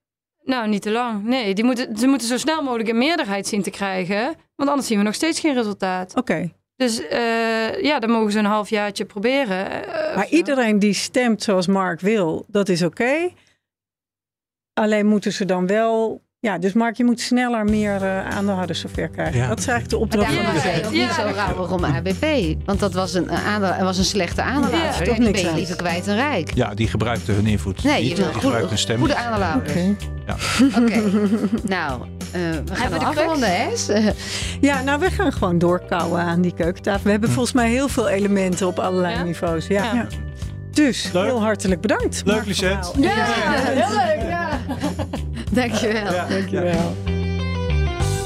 [0.47, 1.25] Nou, niet te lang.
[1.25, 4.35] Nee, die moeten, ze moeten zo snel mogelijk een meerderheid zien te krijgen.
[4.57, 6.15] Want anders zien we nog steeds geen resultaat.
[6.17, 9.87] Oké, Dus eh, ja, dan mogen ze een halfjaartje proberen.
[9.95, 13.29] eh, maar iedereen die stemt zoals Mark wil, dat is oké.
[14.73, 19.09] Alleen moeten ze dan wel, ja, dus Mark, je moet sneller meer eh, aandeelhouders zover
[19.09, 19.41] krijgen.
[19.41, 19.49] Ja.
[19.49, 21.05] Dat is eigenlijk de opdracht van de Ja.
[21.05, 22.27] niet zo rauwig om ABP.
[22.65, 25.01] Want dat was een, eh, aandeel, was een slechte aandeelhouder.
[25.01, 25.57] Ja, toch die niks ben je aan.
[25.57, 26.55] liever kwijt dan rijk.
[26.55, 27.85] Ja, die gebruikten hun invloed.
[27.85, 28.99] Nee, niet, je wil die gebruikten hun stem.
[28.99, 29.71] goede aandeelhouders.
[29.73, 29.97] Oké.
[30.83, 31.03] Oké,
[31.63, 33.69] nou, eh, we gaan we afronden, hè?
[34.61, 37.05] Ja, nou, we gaan gewoon doorkouwen aan die keukentafel.
[37.05, 39.23] We hebben volgens mij heel veel elementen op allerlei Ja?
[39.23, 39.67] niveaus.
[39.67, 39.85] Ja.
[39.85, 39.95] Ja.
[39.95, 40.07] Ja.
[40.71, 41.25] Dus, Leuk.
[41.25, 42.23] heel hartelijk bedankt.
[42.25, 43.01] Leuk, Lisette.
[43.01, 44.29] Ja, heel leuk.
[44.29, 44.49] Ja.
[45.57, 46.29] Dankjewel.
[46.29, 46.95] Dankjewel.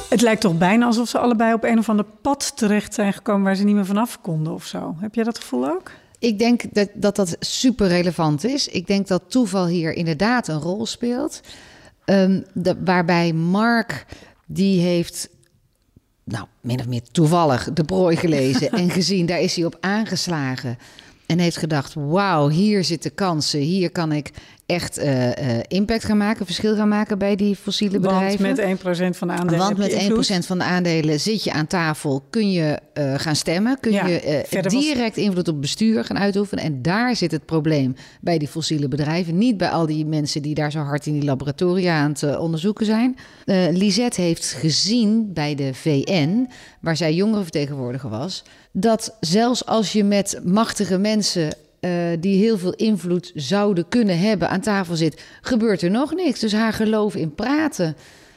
[0.09, 3.43] Het lijkt toch bijna alsof ze allebei op een of ander pad terecht zijn gekomen
[3.43, 4.97] waar ze niet meer vanaf konden of zo.
[4.99, 5.91] Heb jij dat gevoel ook?
[6.19, 8.69] Ik denk dat, dat dat super relevant is.
[8.69, 11.41] Ik denk dat toeval hier inderdaad een rol speelt.
[12.05, 14.07] Ehm, de, waarbij Mark,
[14.47, 15.29] die heeft,
[16.25, 20.79] nou, min of meer toevallig de prooi gelezen en gezien, daar is hij op aangeslagen.
[21.27, 23.61] En heeft gedacht, wauw, hier zitten kansen.
[23.61, 24.31] Hier kan ik
[24.71, 28.43] echt eh, eh, impact gaan maken, verschil gaan maken bij die fossiele Want bedrijven.
[28.43, 28.59] met
[29.13, 30.47] 1% van de aandelen Want met 1% invloed.
[30.47, 34.45] van de aandelen zit je aan tafel, kun je eh, gaan stemmen, kun Ja, je
[34.63, 36.65] was- direct invloed op bestuur gaan uitoefenen.
[36.65, 39.39] En daar zit het probleem bij die fossiele bedrijven.
[39.39, 42.87] Niet bij al die mensen die daar zo hard in die laboratoria aan het onderzoeken
[42.87, 43.17] zijn.
[43.73, 46.49] Lisette heeft gezien bij de VN,
[46.81, 48.43] waar zij jongerenvertegenwoordiger was,
[48.73, 51.49] dat zelfs als je met machtige mensen
[51.81, 56.41] eh, die heel veel invloed zouden kunnen hebben aan tafel zit, gebeurt er nog niks.
[56.41, 57.97] Dus haar geloof in praten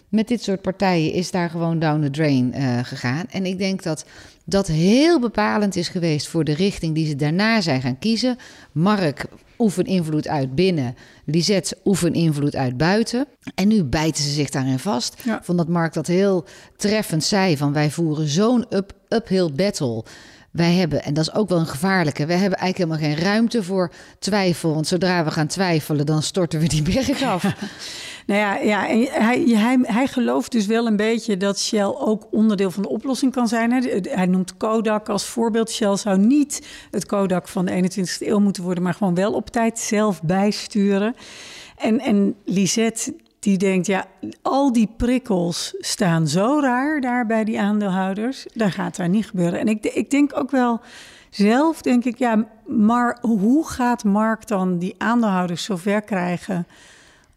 [0.10, 3.26] met dit soort partijen is daar gewoon down the drain eh, gegaan.
[3.30, 4.06] En ik denk dat
[4.46, 8.38] dat heel bepalend is geweest voor de richting die ze daarna zijn gaan kiezen.
[8.72, 9.26] Mark
[9.58, 13.28] oefen invloed uit binnen, Lisette oefen invloed uit buiten.
[13.56, 15.22] En nu bijten ze zich daarin vast.
[15.24, 15.44] Ja.
[15.44, 16.46] Vond dat Mark dat heel
[16.78, 20.04] treffend zei van wij voeren zo'n up, uphill battle.
[20.54, 23.64] Wij hebben, en dat is ook wel een gevaarlijke, wij hebben eigenlijk helemaal geen ruimte
[23.64, 24.74] voor twijfel.
[24.74, 27.44] Want zodra we gaan twijfelen, dan storten we die berg af.
[28.26, 32.28] Nou ja, ja en hij, hij, hij gelooft dus wel een beetje dat Shell ook
[32.32, 33.82] onderdeel van de oplossing kan zijn.
[33.82, 35.72] De- Hij noemt Kodak als voorbeeld.
[35.72, 39.50] Shell zou niet het Kodak van de 21ste eeuw moeten worden, maar gewoon wel op
[39.50, 41.16] tijd zelf bijsturen.
[41.78, 43.14] En, en Lisette,
[43.44, 44.06] die denkt, ja,
[44.42, 48.46] al die prikkels staan zo raar daar bij die aandeelhouders.
[48.54, 49.60] Dat gaat daar niet gebeuren.
[49.60, 50.82] En ik, ik denk ook wel
[51.30, 56.68] zelf, denk ik, ja, maar hoe gaat Mark dan die aandeelhouders zover krijgen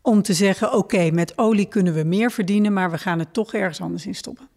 [0.03, 3.55] om te zeggen: oké, met olie kunnen we meer verdienen, maar we gaan het toch
[3.55, 4.49] ergens anders in stoppen.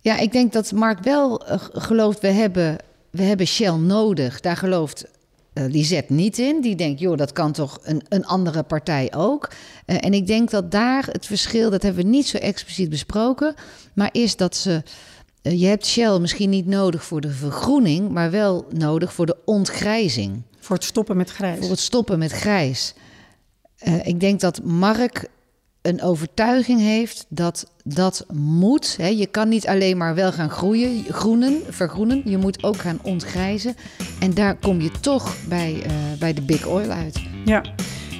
[0.00, 2.76] Ja, ik denk dat Mark wel eh, gelooft, we hebben,
[3.10, 4.40] we hebben Shell nodig.
[4.40, 5.06] Daar gelooft
[5.56, 6.60] eh, Lisette niet in.
[6.60, 9.50] Die denkt, joh, dat kan toch een, een andere partij ook.
[9.86, 13.54] Eh, en ik denk dat daar het verschil, dat hebben we niet zo expliciet besproken,
[13.94, 14.82] maar is dat ze...
[15.42, 19.36] eh, je hebt Shell misschien niet nodig voor de vergroening, maar wel nodig voor de
[19.44, 20.42] ontgrijzing.
[20.60, 21.58] Voor het stoppen met grijs.
[21.58, 22.94] Voor het stoppen met grijs.
[24.02, 25.28] Ik denk dat Mark
[25.86, 28.96] een overtuiging heeft dat dat moet.
[28.96, 29.06] Hè.
[29.06, 32.22] Je kan niet alleen maar wel gaan groeien, groenen, vergroenen.
[32.24, 33.76] Je moet ook gaan ontgrijzen.
[34.20, 37.20] En daar kom je toch bij, eh, bij de big oil uit.
[37.44, 37.62] Ja.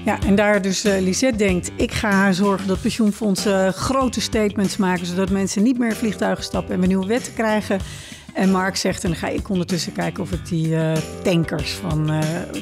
[0.05, 4.77] Ja, en daar dus eh Lisette denkt, ik ga haar zorgen dat pensioenfondsen grote statements
[4.77, 7.81] maken, zodat mensen niet meer vliegtuigen stappen en we nieuwe wetten krijgen.
[8.37, 12.13] En Mark zegt, en dan ga ik ondertussen kijken of ik die uh, tankers van
[12.13, 12.19] uh,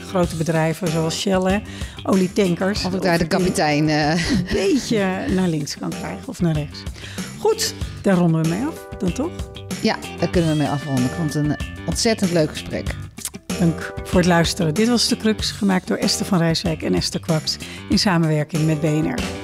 [0.08, 1.62] grote bedrijven zoals Shell,
[2.02, 2.84] olietankers.
[2.84, 4.10] Of ik daar de kapitein uh...
[4.10, 6.82] een beetje naar links kan krijgen of naar rechts.
[7.38, 9.30] Goed, daar ronden we mee af, dan toch?
[9.82, 11.04] Ja, daar kunnen we mee afronden.
[11.04, 11.56] Ik vond het een
[11.86, 12.94] ontzettend leuk gesprek.
[13.58, 14.74] Dank voor het luisteren.
[14.74, 17.56] Dit was De Crux, gemaakt door Esther van Rijswijk en Esther Kwaks
[17.88, 19.43] in samenwerking met BNR.